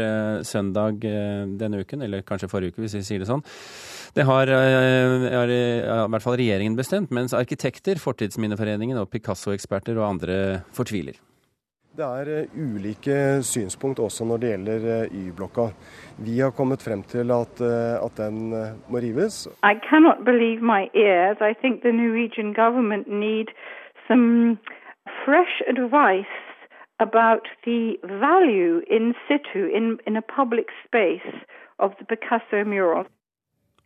søndag 0.47 0.99
denne 0.99 1.79
uken, 1.79 2.03
eller 2.03 2.25
kanskje 2.27 2.51
forrige 2.51 2.75
uke, 2.75 2.83
hvis 2.83 2.97
vi 2.99 3.05
sier 3.07 3.23
det 3.23 3.29
sånn. 3.31 3.45
Det 4.17 4.27
har, 4.27 4.51
har 4.51 5.55
i 5.55 5.63
hvert 5.87 6.25
fall 6.25 6.39
regjeringen 6.41 6.75
bestemt, 6.75 7.15
mens 7.15 7.37
arkitekter, 7.37 8.01
Fortidsminneforeningen 8.03 8.99
og 8.99 9.07
Picasso-eksperter 9.13 9.95
og 10.01 10.09
andre 10.09 10.37
fortviler. 10.75 11.15
Det 11.97 12.05
er 12.05 12.29
eh, 12.29 12.49
ulike 12.53 13.41
synspunkt 13.41 13.99
også 13.99 14.25
når 14.29 14.41
det 14.41 14.49
gjelder 14.51 14.83
eh, 14.95 15.13
Y-blokka. 15.19 15.63
Vi 16.21 16.35
har 16.39 16.51
kommet 16.53 16.83
frem 16.85 17.01
til 17.13 17.31
at, 17.33 17.57
eh, 17.57 17.95
at 18.05 18.13
den 18.21 18.53
må 18.89 19.01
rives. 19.01 19.47
I 19.65 19.73
cannot 19.89 20.19
believe 20.25 20.61
my 20.61 20.83
ears. 20.93 21.37
I 21.41 21.53
think 21.61 21.81
the 21.81 21.91
Norwegian 21.91 22.53
government 22.53 23.07
need 23.07 23.47
some 24.07 24.59
fresh 25.25 25.55
advice 25.73 26.37
about 26.99 27.45
the 27.65 27.97
value 28.03 28.81
in 28.97 29.15
situ, 29.27 29.65
in, 29.77 29.97
in 30.05 30.17
a 30.17 30.25
public 30.37 30.67
space, 30.85 31.33
Picasso 32.09 32.63
mural. 32.63 33.05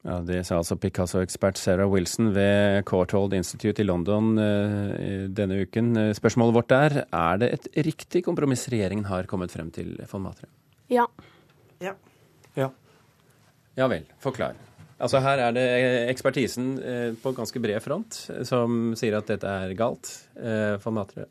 Ja, 0.01 0.17
Det 0.25 0.39
sa 0.47 0.57
altså 0.57 0.77
Picasso-ekspert 0.81 1.59
Sarah 1.61 1.89
Wilson 1.89 2.31
ved 2.33 2.81
Courtauld 2.89 3.35
Institute 3.37 3.83
i 3.83 3.85
London 3.85 4.33
eh, 4.41 5.27
denne 5.29 5.59
uken. 5.61 5.93
Spørsmålet 6.17 6.57
vårt 6.57 6.73
er 6.73 6.97
er 7.05 7.41
det 7.41 7.51
et 7.53 7.67
riktig 7.85 8.23
kompromiss 8.25 8.65
regjeringen 8.73 9.05
har 9.05 9.29
kommet 9.29 9.53
frem 9.53 9.69
til, 9.73 9.93
von 10.09 10.25
Matre? 10.25 10.49
Ja. 10.89 11.05
ja. 11.79 11.93
Ja. 12.57 12.71
Ja 13.77 13.87
vel. 13.87 14.09
Forklar. 14.19 14.57
Altså 15.01 15.21
Her 15.21 15.41
er 15.47 15.53
det 15.55 15.67
ekspertisen 16.11 16.73
eh, 16.81 17.11
på 17.21 17.33
ganske 17.37 17.61
bred 17.61 17.81
front 17.81 18.17
som 18.45 18.95
sier 18.97 19.17
at 19.17 19.29
dette 19.29 19.49
er 19.49 19.77
galt. 19.77 20.09
Eh, 20.37 20.75
von 20.81 20.97
Matre? 20.97 21.29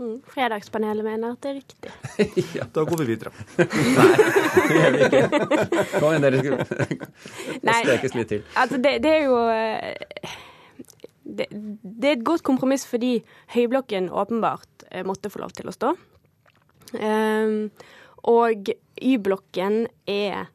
Mm, 0.00 0.20
fredagspanelet 0.32 1.04
mener 1.04 1.34
at 1.34 1.42
det 1.44 1.50
er 1.50 1.56
riktig. 1.58 1.90
ja, 2.58 2.64
Da 2.74 2.84
går 2.88 3.02
vi 3.02 3.06
videre. 3.10 3.32
Nei, 3.58 3.66
det 4.70 4.78
gjør 4.78 4.94
vi 4.94 5.00
ikke. 5.04 5.24
Kom 5.98 6.06
igjen, 6.08 6.24
dere 6.24 6.38
skal 6.40 7.74
strekes 7.82 8.16
litt 8.16 8.30
til. 8.32 8.46
Altså, 8.62 8.78
det, 8.80 8.94
det 9.04 9.12
er 9.12 9.26
jo 9.26 9.42
eh, 9.52 10.38
det, 11.24 11.48
det, 11.50 12.06
er 12.08 12.14
et 12.14 12.24
godt 12.24 12.46
kompromiss 12.48 12.86
fordi 12.88 13.18
Høyblokken 13.52 14.08
åpenbart 14.08 14.86
eh, 14.88 15.04
måtte 15.04 15.28
få 15.32 15.42
lov 15.44 15.52
til 15.58 15.68
å 15.68 15.76
stå. 15.76 15.92
Um, 16.96 17.68
og 18.32 18.72
Y-blokken 19.04 19.84
er 20.08 20.48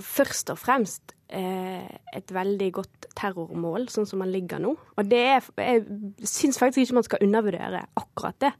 først 0.00 0.50
og 0.52 0.58
fremst 0.58 1.14
eh, 1.28 1.86
et 2.14 2.32
veldig 2.34 2.70
godt 2.74 3.08
terrormål, 3.18 3.88
sånn 3.92 4.08
som 4.08 4.22
man 4.22 4.32
ligger 4.32 4.62
nå. 4.62 4.74
Og 4.74 5.10
det 5.10 5.22
er, 5.36 5.48
jeg 5.60 5.84
syns 6.28 6.60
faktisk 6.60 6.86
ikke 6.86 6.98
man 7.00 7.06
skal 7.08 7.24
undervurdere 7.26 7.84
akkurat 8.00 8.40
det. 8.42 8.52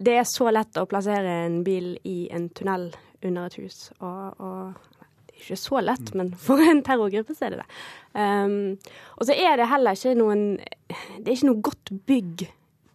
Det 0.00 0.16
er 0.16 0.28
så 0.28 0.48
lett 0.52 0.78
å 0.80 0.88
plassere 0.88 1.42
en 1.46 1.60
bil 1.66 1.92
i 2.08 2.24
en 2.32 2.48
tunnel 2.56 2.88
under 3.26 3.50
et 3.50 3.58
hus. 3.60 3.90
Og, 3.98 4.40
og 4.40 5.02
det 5.26 5.34
er 5.34 5.42
ikke 5.42 5.60
så 5.60 5.82
lett, 5.84 6.14
men 6.16 6.32
for 6.46 6.62
en 6.64 6.82
terrorgruppe 6.86 7.36
så 7.36 7.48
er 7.48 7.54
det 7.56 7.60
det. 7.62 7.68
Um, 8.14 8.78
og 9.18 9.28
så 9.28 9.36
er 9.36 9.60
det 9.60 9.68
heller 9.70 9.94
ikke 9.94 10.16
noen 10.18 10.40
Det 10.58 11.28
er 11.28 11.36
ikke 11.36 11.50
noe 11.50 11.62
godt 11.68 11.92
bygg 12.08 12.46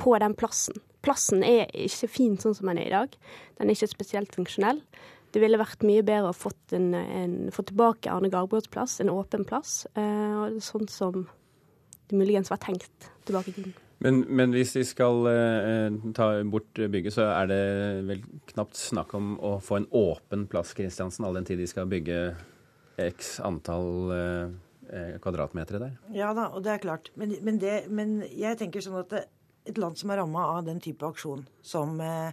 på 0.02 0.18
den 0.22 0.36
plassen. 0.38 0.82
Plassen 1.06 1.44
er 1.46 1.70
ikke 1.78 2.10
fin 2.10 2.40
sånn 2.42 2.56
som 2.58 2.72
den 2.72 2.82
er 2.82 2.90
i 2.90 2.96
dag. 2.96 3.20
Den 3.60 3.70
er 3.70 3.78
ikke 3.78 3.94
spesielt 3.94 4.34
funksjonell. 4.36 4.82
Det 5.36 5.42
ville 5.44 5.60
vært 5.60 5.84
mye 5.84 6.04
bedre 6.06 6.32
å 6.32 6.36
fått, 6.36 6.72
en, 6.78 6.94
en, 6.96 7.34
få 7.52 7.66
tilbake 7.68 8.08
Arne 8.08 8.30
Garborgs 8.32 8.70
plass, 8.72 9.02
en 9.04 9.12
åpen 9.12 9.44
plass. 9.44 9.82
Eh, 10.00 10.46
sånn 10.64 10.88
som 10.88 11.26
det 12.08 12.16
muligens 12.16 12.52
var 12.54 12.62
tenkt 12.64 13.10
tilbake 13.28 13.52
i 13.52 13.58
tiden. 13.58 13.74
Men, 14.04 14.22
men, 14.32 14.54
hvis 14.56 14.72
de 14.78 14.84
skal 14.88 15.28
eh, 15.28 15.98
ta 16.16 16.30
bort 16.48 16.80
bygget, 16.80 17.18
så 17.18 17.28
er 17.34 17.52
det 17.52 17.62
vel 18.08 18.24
knapt 18.54 18.80
snakk 18.80 19.12
om 19.18 19.36
å 19.44 19.56
få 19.64 19.82
en 19.82 19.90
åpen 19.96 20.48
plass, 20.52 20.72
Kristiansen, 20.78 21.28
all 21.28 21.36
den 21.36 21.48
tid 21.48 21.60
de 21.60 21.68
skal 21.68 21.92
bygge 21.92 22.20
x 23.02 23.38
antall 23.44 24.12
eh, 24.16 24.44
eh 24.88 25.16
kvadratmeter 25.24 25.84
der? 25.84 25.96
Ja 26.16 26.32
da, 26.38 26.48
og 26.56 26.64
det 26.64 26.78
er 26.78 26.84
klart. 26.84 27.12
Men, 27.20 27.36
men, 27.44 27.60
det, 27.60 27.90
men 27.92 28.22
jeg 28.32 28.60
tenker 28.62 28.84
sånn 28.84 29.02
at 29.04 29.18
et 29.66 29.80
land 29.82 30.00
som 30.00 30.12
er 30.14 30.22
ramma 30.22 30.48
av 30.54 30.68
den 30.68 30.80
type 30.84 31.08
aksjon 31.08 31.44
som 31.66 32.00
eh, 32.04 32.32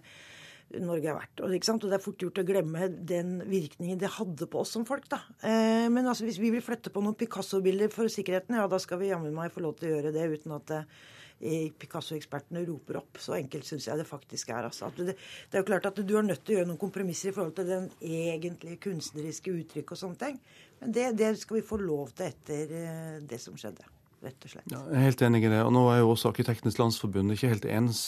Norge 0.80 1.10
har 1.10 1.18
vært. 1.18 1.42
Og, 1.42 1.52
det 1.52 1.96
er 1.96 2.02
fort 2.02 2.22
gjort 2.24 2.40
å 2.40 2.46
glemme 2.46 2.88
den 3.12 3.40
virkningen 3.48 4.00
det 4.00 4.12
hadde 4.16 4.48
på 4.50 4.62
oss 4.62 4.74
som 4.76 4.86
folk. 4.88 5.08
da. 5.12 5.20
Eh, 5.42 5.88
men 5.92 6.06
altså, 6.06 6.24
hvis 6.28 6.40
vi 6.40 6.52
vil 6.54 6.64
flytte 6.64 6.92
på 6.92 7.02
noen 7.04 7.18
Picasso-bilder 7.18 7.92
for 7.92 8.08
sikkerheten, 8.12 8.56
ja, 8.56 8.68
da 8.70 8.80
skal 8.82 9.02
vi 9.02 9.10
jammen 9.10 9.34
meg 9.36 9.52
få 9.52 9.64
lov 9.64 9.76
til 9.78 9.90
å 9.90 9.96
gjøre 9.96 10.14
det 10.14 10.28
uten 10.32 10.56
at 10.56 10.74
eh, 10.76 11.70
Picasso-ekspertene 11.78 12.64
roper 12.68 13.00
opp. 13.02 13.20
Så 13.20 13.36
enkelt 13.36 13.66
syns 13.68 13.88
jeg 13.90 14.00
det 14.00 14.08
faktisk 14.08 14.52
er. 14.54 14.68
Altså. 14.70 14.90
Det, 14.96 15.16
det, 15.16 15.54
er 15.54 15.64
jo 15.64 15.70
klart 15.72 15.88
at 15.90 15.98
du 16.00 16.14
er 16.16 16.26
nødt 16.26 16.44
til 16.46 16.56
å 16.56 16.60
gjøre 16.60 16.70
noen 16.70 16.82
kompromisser 16.82 17.32
i 17.32 17.36
forhold 17.36 17.56
til 17.58 17.68
den 17.70 17.88
egentlige 18.00 18.80
kunstneriske 18.88 19.56
uttrykk 19.62 19.94
og 19.94 20.02
sånne 20.04 20.22
ting. 20.22 20.38
Men 20.82 20.94
det, 20.94 21.08
det 21.18 21.34
skal 21.40 21.60
vi 21.60 21.66
få 21.66 21.80
lov 21.82 22.14
til 22.16 22.30
etter 22.30 22.78
eh, 22.78 23.18
det 23.28 23.40
som 23.42 23.58
skjedde. 23.58 23.88
Rett 24.22 24.44
og 24.46 24.52
slett. 24.52 24.68
Ja, 24.70 24.84
jeg 24.86 25.00
er 25.00 25.08
helt 25.08 25.24
enig 25.26 25.42
i 25.42 25.50
det. 25.50 25.64
Og 25.66 25.72
nå 25.74 25.82
er 25.90 26.04
jo 26.04 26.12
også 26.12 26.30
Arkitektenes 26.30 26.78
Landsforbund 26.78 27.34
ikke 27.34 27.50
helt 27.50 27.66
ens 27.66 28.04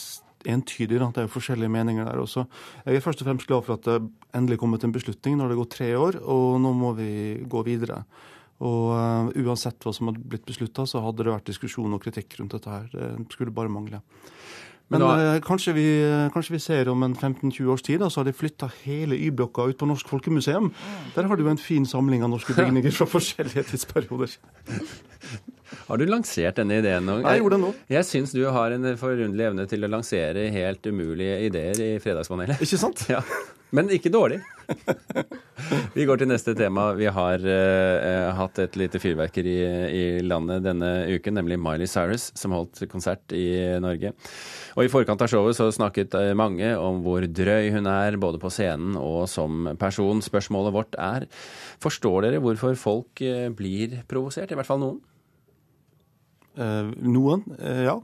entydig. 0.50 1.00
Da. 1.00 1.10
Det 1.10 1.22
er 1.22 1.26
jo 1.28 1.34
forskjellige 1.34 1.72
meninger 1.72 2.06
der 2.08 2.20
også. 2.22 2.46
Jeg 2.84 2.98
er 2.98 3.04
først 3.04 3.22
og 3.22 3.30
fremst 3.30 3.48
glad 3.48 3.64
for 3.66 3.78
at 3.78 3.88
det 3.88 3.98
endelig 4.36 4.60
kommet 4.62 4.84
en 4.84 4.94
beslutning 4.94 5.38
når 5.40 5.52
det 5.52 5.58
går 5.60 5.70
tre 5.72 5.90
år, 5.98 6.20
og 6.22 6.60
nå 6.62 6.72
må 6.76 6.94
vi 6.98 7.10
gå 7.48 7.64
videre. 7.66 8.02
Og 8.64 8.92
uh, 8.94 9.32
uansett 9.44 9.82
hva 9.82 9.92
som 9.94 10.10
hadde 10.10 10.22
blitt 10.30 10.46
beslutta, 10.46 10.86
så 10.86 11.02
hadde 11.02 11.24
det 11.24 11.32
vært 11.34 11.48
diskusjon 11.50 11.96
og 11.96 12.02
kritikk 12.04 12.38
rundt 12.38 12.54
dette 12.54 12.70
her. 12.70 12.86
Det 12.92 13.34
skulle 13.34 13.54
bare 13.54 13.72
mangle. 13.72 14.00
Men, 14.92 15.00
Men 15.00 15.02
da, 15.02 15.10
uh, 15.16 15.40
kanskje, 15.42 15.72
vi, 15.74 15.86
uh, 16.04 16.28
kanskje, 16.32 16.54
vi, 16.54 16.60
ser 16.62 16.90
om 16.92 17.02
en 17.06 17.16
15-20 17.16 17.72
års 17.72 17.82
tid, 17.82 17.98
da, 18.04 18.10
så 18.12 18.20
har 18.20 18.28
de 18.28 18.36
flytta 18.36 18.68
hele 18.84 19.16
Y-blokka 19.16 19.64
ut 19.70 19.80
på 19.80 19.88
Norsk 19.88 20.12
Folkemuseum. 20.12 20.70
Der 21.16 21.28
har 21.30 21.40
du 21.40 21.44
jo 21.46 21.50
en 21.50 21.60
fin 21.60 21.88
samling 21.88 22.22
av 22.22 22.30
norske 22.34 22.56
bygninger 22.60 22.94
fra 22.94 23.08
forskjellige 23.10 23.66
tidsperioder. 23.72 24.38
Har 25.88 26.00
du 26.00 26.06
lansert 26.08 26.60
denne 26.60 26.80
ideen 26.82 27.06
nå? 27.08 27.18
Jeg 27.24 27.42
gjorde 27.42 27.58
det 27.58 27.64
nå. 27.64 27.72
Jeg 27.96 28.08
syns 28.08 28.34
du 28.36 28.42
har 28.54 28.74
en 28.74 28.90
forunderlig 29.00 29.50
evne 29.50 29.66
til 29.70 29.86
å 29.86 29.90
lansere 29.90 30.48
helt 30.54 30.86
umulige 30.86 31.40
ideer 31.48 31.84
i 31.84 31.90
Fredagspanelet. 32.02 32.62
Ikke 32.64 32.80
sant? 32.80 33.06
Ja. 33.14 33.20
Men 33.74 33.88
ikke 33.90 34.10
dårlig. 34.12 34.36
Vi 35.96 36.04
går 36.06 36.20
til 36.20 36.28
neste 36.30 36.52
tema. 36.54 36.92
Vi 36.94 37.08
har 37.10 37.42
uh, 37.42 38.28
hatt 38.38 38.60
et 38.62 38.76
lite 38.78 39.00
fyrverkeri 39.02 39.54
i 39.90 40.04
landet 40.22 40.62
denne 40.62 40.90
uken, 41.10 41.34
nemlig 41.40 41.58
Miley 41.58 41.90
Cyrus, 41.90 42.28
som 42.38 42.54
holdt 42.54 42.84
konsert 42.92 43.34
i 43.34 43.74
Norge. 43.82 44.12
Og 44.74 44.86
I 44.86 44.92
forkant 44.92 45.22
av 45.22 45.30
showet 45.30 45.58
så 45.58 45.68
snakket 45.74 46.14
eh, 46.18 46.32
mange 46.38 46.72
om 46.78 47.00
hvor 47.04 47.26
drøy 47.26 47.70
hun 47.74 47.86
er, 47.90 48.18
både 48.20 48.40
på 48.42 48.50
scenen 48.52 48.98
og 48.98 49.24
som 49.30 49.68
person. 49.80 50.22
Spørsmålet 50.24 50.74
vårt 50.74 50.98
er 50.98 51.28
forstår 51.82 52.28
dere 52.28 52.42
hvorfor 52.42 52.78
folk 52.78 53.22
eh, 53.22 53.50
blir 53.54 54.00
provosert, 54.10 54.50
i 54.50 54.58
hvert 54.58 54.70
fall 54.70 54.82
noen? 54.82 55.02
Eh, 56.54 56.90
noen, 57.02 57.44
eh, 57.58 57.84
ja. 57.88 57.94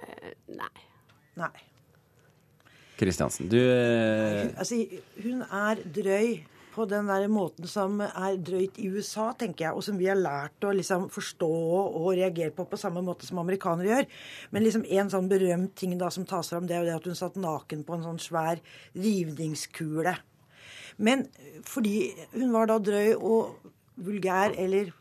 Eh, 0.00 0.30
nei. 0.56 0.74
Nei. 1.36 1.56
Kristiansen, 2.98 3.50
du. 3.52 3.58
Altså, 4.58 4.78
hun 5.22 5.42
er 5.44 5.82
drøy 5.94 6.38
på 6.78 6.86
den 6.86 7.08
der 7.10 7.26
måten 7.30 7.66
som 7.70 8.00
er 8.04 8.38
drøyt 8.42 8.78
i 8.78 8.88
USA, 8.90 9.32
tenker 9.38 9.66
jeg, 9.66 9.74
og 9.76 9.84
som 9.84 9.98
vi 9.98 10.08
har 10.10 10.18
lært 10.18 10.64
å 10.66 10.72
liksom 10.74 11.08
forstå 11.12 11.48
og 11.48 12.08
reagere 12.14 12.54
på 12.54 12.66
på 12.70 12.78
samme 12.80 13.02
måte 13.04 13.26
som 13.26 13.40
amerikanere 13.42 13.90
gjør. 13.90 14.08
Men 14.54 14.64
liksom 14.66 14.86
en 14.86 15.10
sånn 15.12 15.30
berømt 15.30 15.74
ting 15.78 15.96
da 15.98 16.10
som 16.14 16.26
tas 16.28 16.50
fram, 16.52 16.66
det 16.66 16.76
er 16.76 16.84
jo 16.84 16.88
det 16.90 16.98
at 17.00 17.08
hun 17.10 17.18
satt 17.18 17.38
naken 17.40 17.84
på 17.86 17.98
en 17.98 18.06
sånn 18.06 18.22
svær 18.22 18.62
rivningskule. 18.94 20.14
Men 20.98 21.26
fordi 21.66 21.96
hun 22.34 22.54
var 22.54 22.70
da 22.70 22.78
drøy 22.82 23.12
og 23.16 23.74
vulgær 23.98 24.54
eller 24.58 24.94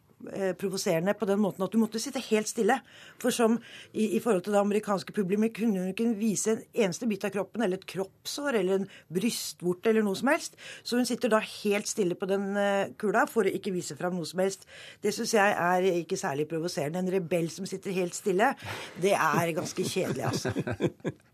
provoserende 0.58 1.13
på 1.13 1.27
den 1.30 1.39
måten 1.39 1.62
at 1.65 1.73
du 1.73 1.77
måtte 1.82 1.99
sitte 2.01 2.21
helt 2.30 2.49
stille. 2.49 2.80
For 3.21 3.34
som 3.34 3.58
i, 3.93 4.15
i 4.17 4.21
forhold 4.23 4.45
til 4.45 4.56
det 4.56 4.62
amerikanske 4.62 5.13
publikum 5.13 5.45
kunne 5.53 5.84
hun 5.84 5.91
ikke 5.91 6.10
vise 6.17 6.56
en 6.56 6.63
eneste 6.86 7.08
bit 7.10 7.25
av 7.27 7.34
kroppen, 7.36 7.63
eller 7.63 7.77
et 7.80 7.88
kroppsår, 7.89 8.60
eller 8.62 8.82
en 8.82 8.89
brystvort, 9.13 9.86
eller 9.89 10.06
noe 10.06 10.17
som 10.17 10.32
helst. 10.32 10.58
Så 10.84 10.97
hun 10.97 11.08
sitter 11.10 11.32
da 11.34 11.41
helt 11.43 11.89
stille 11.89 12.17
på 12.17 12.30
den 12.30 12.49
eh, 12.58 12.89
kula 12.99 13.27
for 13.30 13.47
å 13.47 13.53
ikke 13.60 13.75
vise 13.75 13.97
fram 13.99 14.17
noe 14.17 14.27
som 14.27 14.41
helst. 14.43 14.67
Det 15.03 15.13
syns 15.15 15.36
jeg 15.38 15.56
er 15.67 15.89
ikke 15.93 16.19
særlig 16.19 16.47
provoserende. 16.49 17.03
En 17.03 17.13
rebell 17.13 17.51
som 17.53 17.69
sitter 17.69 17.95
helt 17.97 18.17
stille, 18.17 18.53
det 19.01 19.13
er 19.13 19.56
ganske 19.58 19.88
kjedelig, 19.88 20.27
altså. 20.32 20.53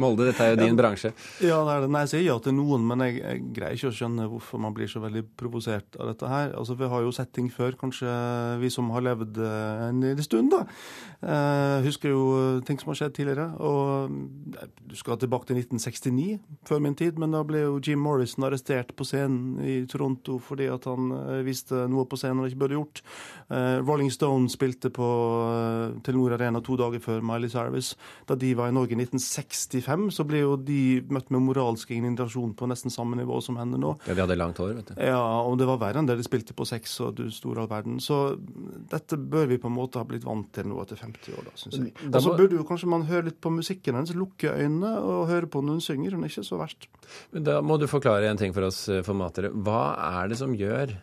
Molde, 0.00 0.24
dette 0.26 0.44
er 0.44 0.54
jo 0.54 0.60
din 0.62 0.76
bransje. 0.76 1.12
Ja, 1.44 1.58
det 1.66 1.74
er 1.74 1.84
det. 1.84 1.90
Nei, 1.92 2.02
jeg 2.06 2.10
sier 2.14 2.24
ja 2.24 2.36
til 2.42 2.54
noen, 2.56 2.84
men 2.88 3.04
jeg, 3.04 3.18
jeg, 3.20 3.42
greier 3.54 3.76
ikke 3.76 3.90
å 3.90 3.96
skjønne 3.96 4.28
hvorfor 4.32 4.62
man 4.64 4.74
blir 4.76 4.88
så 4.90 5.02
veldig 5.02 5.22
provosert 5.38 5.98
av 6.00 6.08
dette 6.10 6.30
her. 6.30 6.54
Altså, 6.58 6.76
Vi 6.80 6.88
har 6.88 7.04
jo 7.04 7.12
sett 7.14 7.32
ting 7.36 7.50
før, 7.52 7.76
kanskje 7.78 8.12
vi 8.62 8.70
som 8.72 8.88
har 8.94 9.04
levd 9.04 9.38
eh, 9.44 9.82
en 9.90 10.00
liten 10.02 10.26
stund, 10.26 10.54
da. 10.54 10.62
Eh, 11.22 11.84
husker 11.86 12.10
jo 12.10 12.24
ting 12.66 12.80
som 12.80 12.90
har 12.90 12.98
skjedd 13.02 13.14
tidligere. 13.18 13.46
Og 13.62 14.16
eh, 14.56 14.72
du 14.90 14.96
skal 14.98 15.20
tilbake 15.20 15.50
til 15.50 15.60
1969, 15.60 16.40
før 16.68 16.82
min 16.82 16.96
tid, 16.98 17.20
men 17.20 17.36
da 17.36 17.44
ble 17.46 17.62
jo 17.66 17.78
Jim 17.84 18.02
Morrison 18.02 18.48
arrestert 18.48 18.94
på 18.96 19.06
scenen 19.06 19.60
i 19.62 19.82
Toronto 19.90 20.38
fordi 20.42 20.70
at 20.72 20.88
han 20.90 21.12
eh, 21.20 21.44
viste 21.46 21.84
noe 21.92 22.08
på 22.08 22.18
scenen 22.20 22.42
han 22.42 22.50
ikke 22.50 22.62
burde 22.64 22.78
gjort. 22.80 23.04
Eh, 23.52 23.78
Rolling 23.84 24.10
Stone 24.14 24.50
spilte 24.52 24.90
på 24.94 25.12
eh, 25.52 26.00
Telenor 26.02 26.38
Arena 26.38 26.64
to 26.64 26.80
dager 26.80 27.04
før 27.04 27.22
Miley 27.22 27.52
Cyrus. 27.52 27.94
Da 28.26 28.38
de 28.40 28.54
var 28.58 28.72
i 28.72 28.76
Norge 28.76 28.96
i 28.96 29.02
1965 29.22 30.10
så 30.16 30.26
ble 30.28 30.42
jo 30.42 30.56
de 30.60 31.00
møtt 31.12 31.30
med 31.32 31.44
moralsk 31.46 31.90
indignasjon 31.94 32.54
på 32.58 32.68
nesten 32.70 32.92
samme 32.92 33.16
nivå 33.18 33.38
som 33.44 33.58
henne 33.60 33.78
nå. 33.80 33.94
Ja, 34.06 34.16
De 34.16 34.24
hadde 34.24 34.38
langt 34.38 34.60
hår, 34.60 34.74
vet 34.78 34.92
du. 34.92 34.94
Ja, 35.02 35.20
og 35.46 35.56
det 35.60 35.68
var 35.70 35.80
verre 35.82 36.02
enn 36.02 36.08
det 36.10 36.18
de 36.20 36.26
spilte 36.26 36.56
på 36.56 36.66
sex 36.68 36.94
og 37.04 37.16
du 37.20 37.24
store 37.34 37.64
all 37.64 37.70
verden. 37.70 38.00
Så 38.02 38.36
dette 38.92 39.18
bør 39.18 39.48
vi 39.52 39.60
på 39.62 39.70
en 39.70 39.76
måte 39.76 40.02
ha 40.02 40.08
blitt 40.08 40.26
vant 40.26 40.50
til 40.54 40.68
nå 40.70 40.80
etter 40.82 41.00
50 41.00 41.38
år, 41.38 41.46
da, 41.48 41.54
syns 41.60 41.78
jeg. 41.78 41.94
Og 42.10 42.18
så 42.24 42.34
burde 42.38 42.58
jo 42.58 42.66
kanskje 42.68 42.90
man 42.92 43.06
høre 43.10 43.30
litt 43.30 43.40
på 43.42 43.52
musikken 43.54 43.98
hennes, 43.98 44.14
lukke 44.18 44.52
øynene 44.56 44.96
og 45.00 45.30
høre 45.30 45.50
på 45.50 45.62
når 45.64 45.78
hun 45.78 45.86
synger. 45.86 46.16
Hun 46.18 46.26
er 46.26 46.32
ikke 46.34 46.46
så 46.46 46.60
verst. 46.60 46.90
Men 47.32 47.46
da 47.48 47.60
må 47.64 47.78
du 47.80 47.88
forklare 47.90 48.28
en 48.30 48.40
ting 48.40 48.54
for 48.56 48.68
oss 48.68 48.84
eh, 48.92 49.04
formatere. 49.06 49.52
Hva 49.54 49.84
er 50.22 50.32
det 50.32 50.40
som 50.40 50.54
gjør 50.56 50.94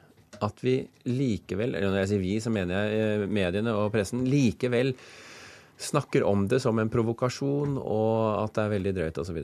at 0.45 0.61
vi 0.63 0.77
likevel, 1.09 1.73
eller 1.75 1.91
når 1.91 2.03
jeg 2.03 2.11
sier 2.13 2.23
vi, 2.23 2.35
så 2.43 2.51
mener 2.53 2.85
jeg 2.87 3.01
eh, 3.23 3.25
mediene 3.39 3.73
og 3.75 3.91
pressen, 3.95 4.23
likevel 4.29 4.93
snakker 5.79 6.23
om 6.23 6.47
det 6.47 6.59
som 6.59 6.79
en 6.79 6.89
provokasjon, 6.91 7.77
og 7.79 8.15
at 8.43 8.55
det 8.55 8.63
er 8.63 8.73
veldig 8.73 8.95
drøyt 8.97 9.19
osv. 9.21 9.37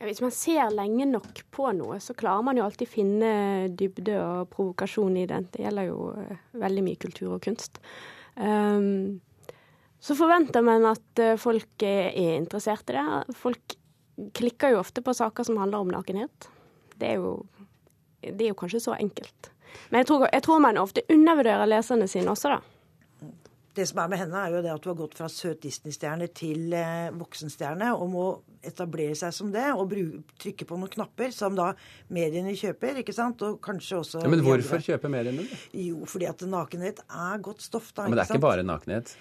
Ja, 0.00 0.06
hvis 0.08 0.22
man 0.24 0.32
ser 0.32 0.72
lenge 0.72 1.04
nok 1.10 1.42
på 1.52 1.68
noe, 1.76 1.98
så 2.00 2.16
klarer 2.16 2.46
man 2.46 2.56
jo 2.56 2.64
alltid 2.64 2.88
finne 2.88 3.32
dybde 3.76 4.16
og 4.16 4.48
provokasjon 4.54 5.18
i 5.20 5.26
det. 5.28 5.42
Det 5.52 5.66
gjelder 5.66 5.90
jo 5.90 5.98
eh, 6.16 6.46
veldig 6.62 6.86
mye 6.86 7.00
kultur 7.02 7.34
og 7.36 7.44
kunst. 7.44 7.76
Um, 8.40 9.20
så 10.00 10.16
forventer 10.16 10.64
man 10.64 10.88
at 10.88 11.20
eh, 11.20 11.36
folk 11.36 11.84
er 11.84 12.16
interessert 12.38 12.88
i 12.88 12.96
det. 12.96 13.36
Folk 13.36 13.76
klikker 14.36 14.72
jo 14.72 14.80
ofte 14.80 15.04
på 15.04 15.12
saker 15.16 15.44
som 15.44 15.60
handler 15.60 15.84
om 15.84 15.92
nakenhet. 15.92 16.48
Det 16.96 17.12
er 17.12 17.20
jo, 17.20 17.36
det 18.24 18.46
er 18.46 18.54
jo 18.54 18.60
kanskje 18.64 18.80
så 18.88 18.96
enkelt. 18.96 19.52
Men 19.92 20.00
jeg 20.00 20.08
tror, 20.08 20.28
jeg 20.32 20.44
tror 20.48 20.64
man 20.64 20.80
ofte 20.80 21.04
undervurderer 21.12 21.68
leserne 21.68 22.08
sine 22.08 22.32
også, 22.32 22.56
da 22.56 22.79
det 23.74 23.86
som 23.86 24.00
er 24.02 24.10
med 24.10 24.18
henne, 24.18 24.40
er 24.42 24.54
jo 24.54 24.62
det 24.64 24.72
at 24.72 24.82
du 24.82 24.88
har 24.90 24.98
gått 24.98 25.16
fra 25.18 25.28
søt 25.30 25.60
Disney-stjerne 25.62 26.26
til 26.34 26.72
eh, 26.74 27.10
voksenstjerne 27.14 27.92
og 27.94 28.08
må 28.10 28.24
etablere 28.66 29.14
seg 29.16 29.32
som 29.34 29.52
det 29.54 29.68
og 29.72 29.94
trykke 30.42 30.66
på 30.68 30.78
noen 30.80 30.90
knapper 30.92 31.30
som 31.34 31.54
da 31.56 31.70
mediene 32.12 32.56
kjøper. 32.58 33.00
ikke 33.04 33.14
sant? 33.16 33.42
Og 33.46 33.60
kanskje 33.62 34.00
også 34.00 34.24
ja, 34.24 34.30
Men 34.32 34.42
hvorfor 34.44 34.82
kjøper 34.84 35.12
mediene 35.12 35.46
det? 35.46 35.60
Jo, 35.86 36.02
fordi 36.10 36.28
at 36.28 36.42
nakenhet 36.50 37.04
er 37.06 37.44
godt 37.44 37.62
stoff. 37.62 37.92
da, 37.94 38.04
ja, 38.04 38.10
Men 38.10 38.18
det 38.18 38.26
er 38.26 38.34
ikke 38.34 38.48
bare 38.48 38.66
nakenhet? 38.66 39.14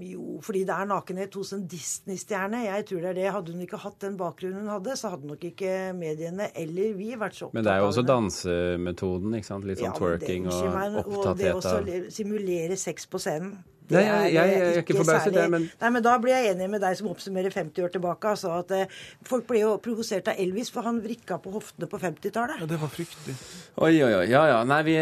Jo, 0.00 0.38
fordi 0.40 0.62
det 0.64 0.72
er 0.72 0.86
nakenhet 0.88 1.34
hos 1.36 1.50
en 1.52 1.66
Disney-stjerne. 1.68 2.62
Jeg 2.64 2.86
tror 2.88 3.02
det 3.04 3.08
er 3.10 3.18
det. 3.18 3.26
Hadde 3.34 3.52
hun 3.52 3.64
ikke 3.66 3.80
hatt 3.82 3.98
den 4.00 4.14
bakgrunnen 4.16 4.64
hun 4.64 4.70
hadde, 4.72 4.94
så 4.96 5.10
hadde 5.12 5.28
nok 5.28 5.44
ikke 5.44 5.74
mediene 5.96 6.48
eller 6.56 6.94
vi 6.96 7.10
vært 7.20 7.36
så 7.36 7.50
opptatt 7.50 7.52
av 7.52 7.52
det. 7.52 7.58
Men 7.58 7.66
det 7.68 7.74
er 7.74 7.82
jo 7.82 7.90
også 7.90 8.04
dansemetoden, 8.08 9.36
ikke 9.36 9.50
sant? 9.50 9.68
Litt 9.68 9.82
sånn 9.82 9.90
ja, 9.90 9.98
twerking 9.98 10.48
og 10.48 10.96
opptatthet 11.04 11.68
av 11.68 11.76
Og 11.82 11.90
det 11.90 12.00
å 12.08 12.14
simulere 12.16 12.80
sex 12.80 13.04
på 13.12 13.20
scenen. 13.20 13.52
Det 13.92 14.00
Nei, 14.00 14.04
jeg, 14.08 14.32
jeg, 14.32 14.52
jeg, 14.52 14.68
er 14.72 14.78
ikke 14.80 14.96
forbauset, 14.96 15.34
jeg. 15.36 15.52
men 15.52 15.66
Nei, 15.68 15.90
men 15.92 16.04
da 16.04 16.14
blir 16.22 16.32
jeg 16.32 16.52
enig 16.54 16.68
med 16.72 16.80
deg 16.80 16.96
som 16.96 17.10
oppsummerer 17.12 17.52
50 17.52 17.84
år 17.84 17.92
tilbake. 17.92 18.30
Altså 18.32 18.52
at 18.56 18.72
eh, 18.76 19.00
Folk 19.28 19.44
ble 19.50 19.60
jo 19.60 19.74
provosert 19.82 20.30
av 20.32 20.40
Elvis, 20.40 20.70
for 20.72 20.86
han 20.86 21.00
vrikka 21.04 21.38
på 21.42 21.52
hoftene 21.52 21.88
på 21.90 22.00
50-tallet. 22.00 22.62
Ja, 22.62 22.68
det 22.70 22.78
var 22.80 22.92
fryktelig. 22.92 23.36
Oi, 23.76 23.92
oi, 24.04 24.10
oi. 24.22 24.24
Ja, 24.30 24.44
ja. 24.48 24.62
Nei, 24.68 24.80
vi, 24.86 24.96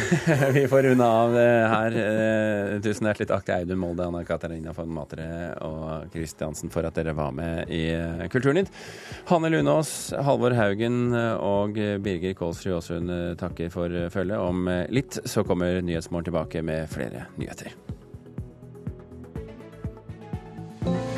vi 0.56 0.64
får 0.72 0.88
runde 0.88 1.10
av 1.20 1.36
her. 1.36 1.98
Eh, 2.04 2.78
tusen 2.84 3.10
hjertelig 3.10 3.28
takk 3.30 3.46
til 3.48 3.56
Audun 3.58 3.82
Molde, 3.82 4.08
Anna 4.08 4.24
Katarina 4.26 4.74
von 4.76 4.92
Matre 4.94 5.28
og 5.66 6.08
Kristiansen 6.14 6.72
for 6.72 6.88
at 6.88 6.96
dere 6.96 7.14
var 7.18 7.34
med 7.36 7.70
i 7.74 7.84
eh, 7.92 8.26
Kulturnytt. 8.32 8.72
Hanne 9.30 9.52
Lunås, 9.52 9.94
Halvor 10.16 10.56
Haugen 10.56 11.12
og 11.12 11.76
Birger 11.76 12.36
Kålsrud 12.38 12.78
Aasund 12.78 13.12
takker 13.40 13.72
for 13.72 13.92
følget. 14.12 14.40
Om 14.40 14.68
litt 14.94 15.20
så 15.28 15.44
kommer 15.46 15.82
Nyhetsmorgen 15.84 16.30
tilbake 16.30 16.64
med 16.64 16.88
flere 16.92 17.28
nyheter. 17.36 17.74